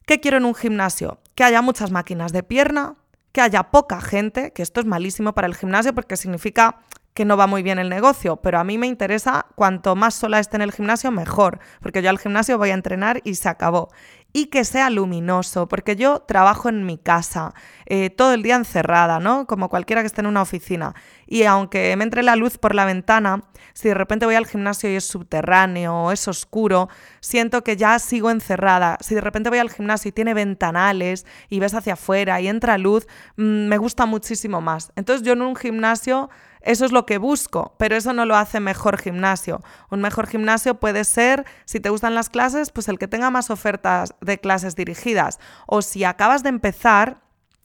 ¿qué 0.07 0.19
quiero 0.19 0.39
en 0.39 0.45
un 0.45 0.57
gimnasio? 0.57 1.21
Que 1.37 1.45
haya 1.45 1.63
muchas 1.63 1.93
máquinas 1.93 2.33
de 2.33 2.43
pierna, 2.43 2.97
que 3.31 3.41
haya 3.41 3.71
poca 3.71 4.01
gente, 4.01 4.53
que 4.53 4.63
esto 4.63 4.81
es 4.81 4.87
malísimo 4.87 5.33
para 5.35 5.47
el 5.47 5.55
gimnasio 5.55 5.95
porque 5.95 6.17
significa 6.17 6.81
que 7.15 7.25
no 7.25 7.37
va 7.37 7.47
muy 7.47 7.63
bien 7.63 7.79
el 7.79 7.89
negocio, 7.89 8.37
pero 8.37 8.59
a 8.59 8.65
mí 8.65 8.79
me 8.79 8.87
interesa 8.87 9.47
cuanto 9.57 9.97
más 9.97 10.15
sola 10.15 10.39
esté 10.39 10.57
en 10.57 10.63
el 10.63 10.73
gimnasio, 10.73 11.11
mejor, 11.11 11.59
porque 11.81 12.03
yo 12.03 12.11
al 12.11 12.19
gimnasio 12.19 12.57
voy 12.57 12.71
a 12.71 12.75
entrenar 12.75 13.21
y 13.25 13.35
se 13.35 13.49
acabó. 13.49 13.91
Y 14.33 14.47
que 14.47 14.65
sea 14.65 14.91
luminoso, 14.91 15.69
porque 15.69 15.97
yo 15.97 16.21
trabajo 16.21 16.69
en 16.69 16.85
mi 16.87 16.99
casa, 16.99 17.55
eh, 17.87 18.11
todo 18.11 18.33
el 18.35 18.43
día 18.43 18.57
encerrada, 18.57 19.21
¿no? 19.21 19.47
Como 19.47 19.69
cualquiera 19.69 20.03
que 20.03 20.07
esté 20.07 20.21
en 20.21 20.27
una 20.27 20.43
oficina. 20.43 20.95
Y 21.27 21.45
aunque 21.45 21.95
me 21.97 22.05
entre 22.05 22.23
la 22.23 22.37
luz 22.37 22.59
por 22.59 22.75
la 22.75 22.85
ventana, 22.85 23.45
si 23.73 23.89
de 23.89 23.95
repente 23.95 24.27
voy 24.27 24.35
al 24.35 24.47
gimnasio 24.47 24.91
y 24.91 24.97
es 24.97 25.05
subterráneo 25.05 26.13
es 26.13 26.29
oscuro, 26.29 26.89
siento 27.21 27.63
que 27.63 27.77
ya 27.77 27.99
sigo 27.99 28.31
encerrada. 28.31 28.99
Si 29.01 29.15
de 29.15 29.21
repente 29.21 29.51
voy 29.51 29.59
al 29.59 29.71
gimnasio 29.71 30.09
y 30.09 30.13
tiene 30.13 30.35
ventanales 30.35 31.27
y 31.49 31.61
ves 31.61 31.75
hacia 31.75 31.95
afuera 31.95 32.41
y 32.41 32.49
entra 32.49 32.79
luz, 32.79 33.07
mm, 33.37 33.69
me 33.69 33.79
gusta 33.79 34.07
muchísimo 34.07 34.61
más. 34.61 34.93
Entonces 34.97 35.27
yo 35.27 35.33
en 35.33 35.43
un 35.43 35.57
gimnasio 35.57 36.31
eso 36.63 36.85
es 36.85 36.93
lo 36.93 37.07
que 37.07 37.19
busco, 37.19 37.75
pero 37.79 37.97
eso 37.97 38.13
no 38.13 38.27
lo 38.27 38.37
hace 38.37 38.61
mejor 38.61 38.99
gimnasio. 38.99 39.63
Un 39.91 40.01
mejor 40.01 40.27
gimnasio 40.27 40.75
puede 40.75 41.05
ser, 41.05 41.45
si 41.65 41.81
te 41.81 41.91
gustan 41.91 42.15
las 42.15 42.29
clases, 42.29 42.71
pues 42.71 42.89
el 42.89 42.99
que 42.99 43.09
tenga 43.09 43.31
más 43.31 43.51
ofertas 43.51 44.15
de 44.21 44.39
clases 44.39 44.77
dirigidas. 44.77 45.39
O 45.67 45.83
si 45.83 46.05
acabas 46.05 46.43
de 46.43 46.51
empezar, 46.51 47.21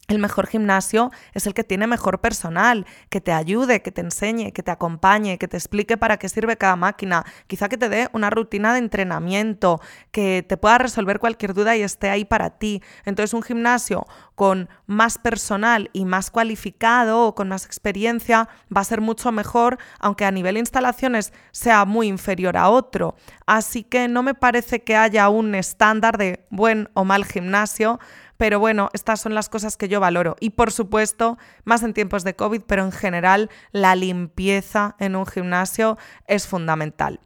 el 0.08 0.20
mejor 0.20 0.48
gimnasio 0.48 1.12
es 1.34 1.48
el 1.48 1.54
que 1.54 1.64
tiene 1.64 1.88
mejor 1.88 2.22
personal, 2.22 2.86
que 3.10 3.22
te 3.22 3.32
ayude, 3.32 3.82
que 3.82 3.92
te 3.92 4.02
enseñe, 4.02 4.52
que 4.52 4.62
te 4.62 4.72
acompañe, 4.72 5.38
que 5.38 5.48
te 5.48 5.58
explique 5.58 5.98
para 5.98 6.18
qué 6.18 6.30
sirve 6.30 6.58
cada 6.58 6.76
máquina, 6.76 7.26
quizá 7.48 7.70
que 7.70 7.78
te 7.78 7.90
dé 7.90 8.10
una 8.14 8.30
rutina 8.30 8.74
de 8.74 8.80
entrenamiento, 8.80 9.82
que 10.12 10.46
te 10.48 10.58
pueda 10.58 10.78
resolver 10.78 11.20
cualquier 11.20 11.54
duda 11.54 11.76
y 11.76 11.82
esté 11.82 12.10
ahí 12.10 12.26
para 12.26 12.52
ti. 12.52 12.84
Entonces 13.06 13.34
un 13.34 13.42
gimnasio 13.42 14.06
con 14.36 14.70
más 14.86 15.18
personal 15.18 15.90
y 15.94 16.06
más 16.06 16.30
cualificado 16.30 17.24
o 17.26 17.36
con 17.36 17.50
más 17.50 17.66
experiencia 17.66 18.48
va 18.76 18.82
a 18.82 18.86
ser 18.86 19.02
mucho 19.02 19.32
mejor, 19.32 19.80
aunque 20.00 20.26
a 20.26 20.32
nivel 20.32 20.56
de 20.56 20.60
instalaciones 20.60 21.34
sea 21.52 21.86
muy 21.86 22.08
inferior 22.08 22.58
a 22.58 22.70
otro. 22.70 23.16
Así 23.48 23.84
que 23.84 24.08
no 24.08 24.24
me 24.24 24.34
parece 24.34 24.84
que 24.84 24.96
haya 24.96 25.30
un 25.30 25.56
estándar 25.56 26.18
de 26.18 26.46
buen 26.50 26.90
o 26.94 27.06
mal 27.06 27.26
gimnasio 27.26 28.00
pero 28.38 28.60
bueno, 28.60 28.90
estas 28.94 29.22
son 29.22 29.34
las 29.34 29.50
cosas 29.50 29.78
que 29.78 29.88
yo 29.88 30.00
valoro. 30.00 30.36
Y 30.40 30.52
por 30.52 30.72
supuesto, 30.72 31.38
más 31.64 31.84
en 31.84 31.94
tiempos 31.94 32.24
de 32.24 32.36
COVID, 32.36 32.62
pero 32.68 32.84
en 32.84 32.92
general, 32.92 33.50
la 33.72 33.96
limpieza 33.96 34.96
en 35.00 35.16
un 35.16 35.26
gimnasio 35.26 35.98
es 36.28 36.48
fundamental. 36.48 37.20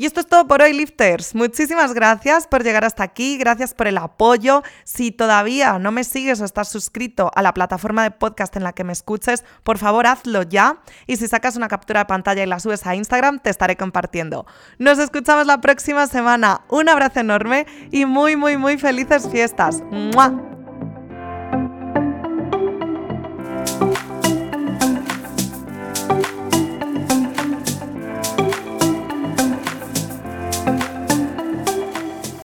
Y 0.00 0.06
esto 0.06 0.20
es 0.20 0.26
todo 0.26 0.48
por 0.48 0.62
hoy, 0.62 0.72
lifters. 0.72 1.34
Muchísimas 1.34 1.92
gracias 1.92 2.46
por 2.46 2.64
llegar 2.64 2.86
hasta 2.86 3.02
aquí, 3.02 3.36
gracias 3.36 3.74
por 3.74 3.86
el 3.86 3.98
apoyo. 3.98 4.62
Si 4.82 5.10
todavía 5.10 5.78
no 5.78 5.92
me 5.92 6.04
sigues 6.04 6.40
o 6.40 6.46
estás 6.46 6.70
suscrito 6.70 7.30
a 7.34 7.42
la 7.42 7.52
plataforma 7.52 8.02
de 8.04 8.10
podcast 8.10 8.56
en 8.56 8.64
la 8.64 8.72
que 8.72 8.82
me 8.82 8.94
escuches, 8.94 9.44
por 9.62 9.76
favor 9.76 10.06
hazlo 10.06 10.42
ya. 10.42 10.78
Y 11.06 11.18
si 11.18 11.28
sacas 11.28 11.56
una 11.56 11.68
captura 11.68 12.00
de 12.00 12.06
pantalla 12.06 12.42
y 12.42 12.46
la 12.46 12.60
subes 12.60 12.86
a 12.86 12.94
Instagram, 12.94 13.40
te 13.40 13.50
estaré 13.50 13.76
compartiendo. 13.76 14.46
Nos 14.78 14.98
escuchamos 14.98 15.46
la 15.46 15.60
próxima 15.60 16.06
semana. 16.06 16.62
Un 16.70 16.88
abrazo 16.88 17.20
enorme 17.20 17.66
y 17.90 18.06
muy, 18.06 18.36
muy, 18.36 18.56
muy 18.56 18.78
felices 18.78 19.28
fiestas. 19.28 19.82
¡Mua! 19.90 20.59